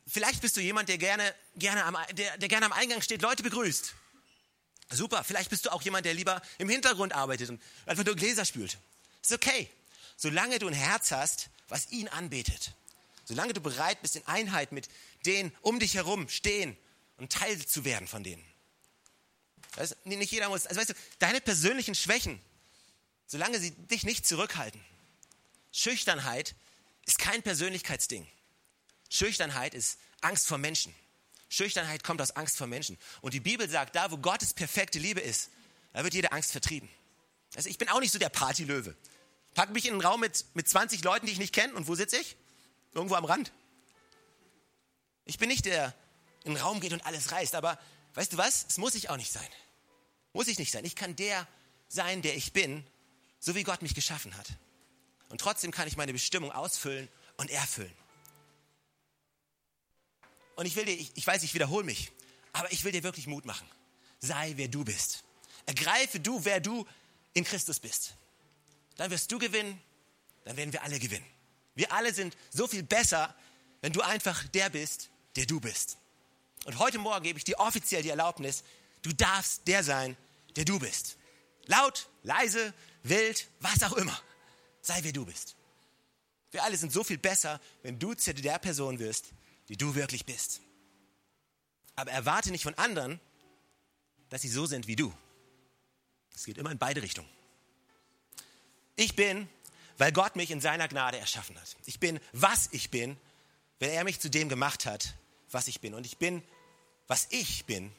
vielleicht 0.08 0.42
bist 0.42 0.56
du 0.56 0.62
jemand, 0.62 0.90
der 0.90 0.98
gerne, 0.98 1.36
gerne, 1.56 1.84
am, 1.84 1.98
der, 2.14 2.38
der 2.38 2.48
gerne 2.48 2.68
am 2.68 2.72
Eingang 2.72 3.02
steht, 3.02 3.22
Leute 3.22 3.44
begrüßt. 3.44 3.94
Super, 4.92 5.24
vielleicht 5.24 5.50
bist 5.50 5.66
du 5.66 5.72
auch 5.72 5.82
jemand, 5.82 6.06
der 6.06 6.14
lieber 6.14 6.42
im 6.58 6.70
Hintergrund 6.70 7.14
arbeitet 7.14 7.50
und 7.50 7.62
einfach 7.86 8.06
nur 8.06 8.16
Gläser 8.16 8.46
spült. 8.46 8.78
Ist 9.22 9.34
okay, 9.34 9.70
solange 10.16 10.58
du 10.60 10.68
ein 10.68 10.74
Herz 10.74 11.12
hast, 11.12 11.50
was 11.68 11.92
ihn 11.92 12.08
anbetet. 12.08 12.74
Solange 13.26 13.54
du 13.54 13.62
bereit 13.62 14.02
bist, 14.02 14.16
in 14.16 14.26
Einheit 14.26 14.72
mit 14.72 14.90
denen 15.26 15.56
um 15.62 15.80
dich 15.80 15.96
herum 15.96 16.30
stehen 16.30 16.78
und 17.20 17.32
Teil 17.32 17.64
zu 17.66 17.86
werden 17.86 18.08
von 18.08 18.24
denen. 18.24 18.44
Weißt, 19.76 20.06
nicht 20.06 20.32
jeder 20.32 20.50
muss, 20.50 20.66
also 20.66 20.80
weißt 20.80 20.92
du, 20.92 20.94
deine 21.20 21.42
persönlichen 21.42 21.96
Schwächen, 21.96 22.42
solange 23.28 23.60
sie 23.60 23.72
dich 23.72 24.04
nicht 24.04 24.26
zurückhalten. 24.26 24.84
Schüchternheit 25.72 26.56
ist 27.06 27.20
kein 27.20 27.44
Persönlichkeitsding. 27.44 28.28
Schüchternheit 29.10 29.74
ist 29.74 30.00
Angst 30.22 30.48
vor 30.48 30.58
Menschen. 30.58 30.94
Schüchternheit 31.50 32.04
kommt 32.04 32.22
aus 32.22 32.32
Angst 32.32 32.58
vor 32.58 32.68
Menschen. 32.68 32.98
Und 33.22 33.34
die 33.34 33.40
Bibel 33.40 33.70
sagt, 33.70 33.96
da 33.96 34.12
wo 34.12 34.18
Gottes 34.18 34.54
perfekte 34.54 35.00
Liebe 35.00 35.20
ist, 35.20 35.50
da 35.94 36.04
wird 36.04 36.14
jede 36.14 36.32
Angst 36.32 36.52
vertrieben. 36.52 36.90
Also 37.56 37.70
ich 37.70 37.78
bin 37.78 37.90
auch 37.90 38.00
nicht 38.00 38.12
so 38.12 38.20
der 38.20 38.30
Partylöwe. 38.30 38.96
Pack 39.56 39.72
mich 39.72 39.86
in 39.86 39.94
einen 39.94 40.02
Raum 40.02 40.20
mit, 40.20 40.46
mit 40.54 40.70
20 40.70 41.04
Leuten, 41.04 41.26
die 41.26 41.32
ich 41.32 41.40
nicht 41.40 41.54
kenne. 41.54 41.74
Und 41.74 41.88
wo 41.88 41.96
sitze 41.96 42.18
ich? 42.18 42.36
Irgendwo 42.94 43.16
am 43.16 43.26
Rand. 43.26 43.52
Ich 45.26 45.38
bin 45.38 45.50
nicht 45.50 45.66
der, 45.66 45.96
in 46.44 46.54
den 46.54 46.62
Raum 46.62 46.80
geht 46.80 46.94
und 46.94 47.06
alles 47.06 47.32
reißt. 47.32 47.56
Aber 47.56 47.80
weißt 48.14 48.34
du 48.34 48.38
was? 48.38 48.66
Es 48.70 48.78
muss 48.78 48.96
ich 48.96 49.10
auch 49.10 49.18
nicht 49.18 49.32
sein. 49.32 49.48
Muss 50.34 50.48
ich 50.48 50.60
nicht 50.60 50.72
sein. 50.72 50.86
Ich 50.86 50.96
kann 50.96 51.16
der 51.16 51.48
sein, 51.88 52.22
der 52.22 52.36
ich 52.36 52.54
bin, 52.54 52.86
so 53.40 53.56
wie 53.56 53.64
Gott 53.64 53.82
mich 53.82 53.96
geschaffen 53.96 54.36
hat. 54.38 54.48
Und 55.30 55.42
trotzdem 55.42 55.72
kann 55.72 55.88
ich 55.88 55.98
meine 55.98 56.14
Bestimmung 56.14 56.52
ausfüllen 56.52 57.08
und 57.38 57.50
erfüllen. 57.50 57.94
Und 60.56 60.66
ich 60.66 60.76
will 60.76 60.86
dir, 60.86 60.94
ich, 60.94 61.12
ich 61.16 61.26
weiß, 61.26 61.44
ich 61.44 61.54
wiederhole 61.54 61.86
mich, 61.86 62.12
aber 62.52 62.72
ich 62.72 62.84
will 62.84 62.92
dir 62.92 63.04
wirklich 63.04 63.28
Mut 63.28 63.46
machen. 63.46 63.68
Sei, 64.20 64.54
wer 64.58 64.68
du 64.68 64.84
bist. 64.84 65.24
Ergreife 65.66 66.20
du, 66.20 66.44
wer 66.44 66.60
du 66.60 66.86
in 67.34 67.44
Christus 67.44 67.80
bist. 67.80 68.16
Dann 68.98 69.12
wirst 69.12 69.32
du 69.32 69.40
gewinnen, 69.40 69.80
dann 70.44 70.58
werden 70.58 70.74
wir 70.74 70.84
alle 70.84 71.00
gewinnen. 71.00 71.26
Wir 71.76 71.92
alle 71.94 72.14
sind 72.14 72.36
so 72.50 72.68
viel 72.68 72.84
besser, 72.84 73.34
wenn 73.82 73.94
du 73.94 74.02
einfach 74.02 74.46
der 74.50 74.70
bist, 74.70 75.10
der 75.38 75.46
du 75.46 75.62
bist. 75.62 75.98
Und 76.66 76.80
heute 76.80 76.98
Morgen 77.00 77.24
gebe 77.24 77.38
ich 77.38 77.44
dir 77.44 77.60
offiziell 77.60 78.04
die 78.04 78.10
Erlaubnis, 78.10 78.64
du 79.02 79.14
darfst 79.14 79.68
der 79.68 79.84
sein, 79.84 80.18
der 80.56 80.66
du 80.66 80.80
bist. 80.80 81.18
Laut, 81.66 82.10
leise, 82.24 82.74
wild, 83.04 83.48
was 83.60 83.84
auch 83.84 83.94
immer. 83.94 84.20
Sei 84.82 85.00
wer 85.04 85.14
du 85.14 85.26
bist. 85.26 85.56
Wir 86.52 86.64
alle 86.64 86.78
sind 86.78 86.92
so 86.92 87.04
viel 87.04 87.18
besser, 87.18 87.62
wenn 87.84 88.00
du 88.00 88.14
zu 88.14 88.34
der 88.34 88.60
Person 88.60 89.00
wirst, 89.00 89.34
die 89.68 89.78
du 89.78 89.96
wirklich 89.96 90.26
bist. 90.26 90.62
Aber 91.96 92.12
erwarte 92.12 92.52
nicht 92.52 92.64
von 92.64 92.74
anderen, 92.76 93.20
dass 94.30 94.42
sie 94.42 94.50
so 94.50 94.66
sind 94.66 94.88
wie 94.88 94.96
du. 94.96 95.14
Es 96.34 96.46
geht 96.46 96.58
immer 96.58 96.72
in 96.72 96.78
beide 96.78 97.02
Richtungen. 97.02 97.30
Ich 98.96 99.16
bin, 99.16 99.48
weil 99.98 100.12
Gott 100.12 100.36
mich 100.36 100.52
in 100.52 100.62
seiner 100.62 100.88
Gnade 100.88 101.18
erschaffen 101.18 101.60
hat. 101.60 101.76
Ich 101.86 102.00
bin, 102.00 102.20
was 102.32 102.70
ich 102.72 102.90
bin, 102.90 103.18
weil 103.80 103.90
er 103.90 104.04
mich 104.04 104.20
zu 104.20 104.30
dem 104.30 104.50
gemacht 104.50 104.86
hat, 104.86 105.16
was 105.54 105.68
ich 105.68 105.82
bin. 105.82 105.94
Und 105.94 106.06
ich 106.06 106.18
bin, 106.18 106.44
was 107.08 107.28
ich 107.32 107.66
bin, 107.66 107.92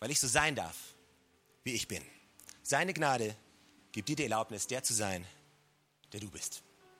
weil 0.00 0.10
ich 0.10 0.20
so 0.20 0.26
sein 0.26 0.54
darf, 0.54 0.76
wie 1.64 1.72
ich 1.72 1.88
bin. 1.88 2.02
Seine 2.62 2.92
Gnade 2.94 3.34
gibt 3.92 4.08
dir 4.08 4.16
die 4.16 4.24
Erlaubnis, 4.24 4.66
der 4.66 4.82
zu 4.82 4.94
sein, 4.94 5.26
der 6.12 6.20
du 6.20 6.30
bist. 6.30 6.62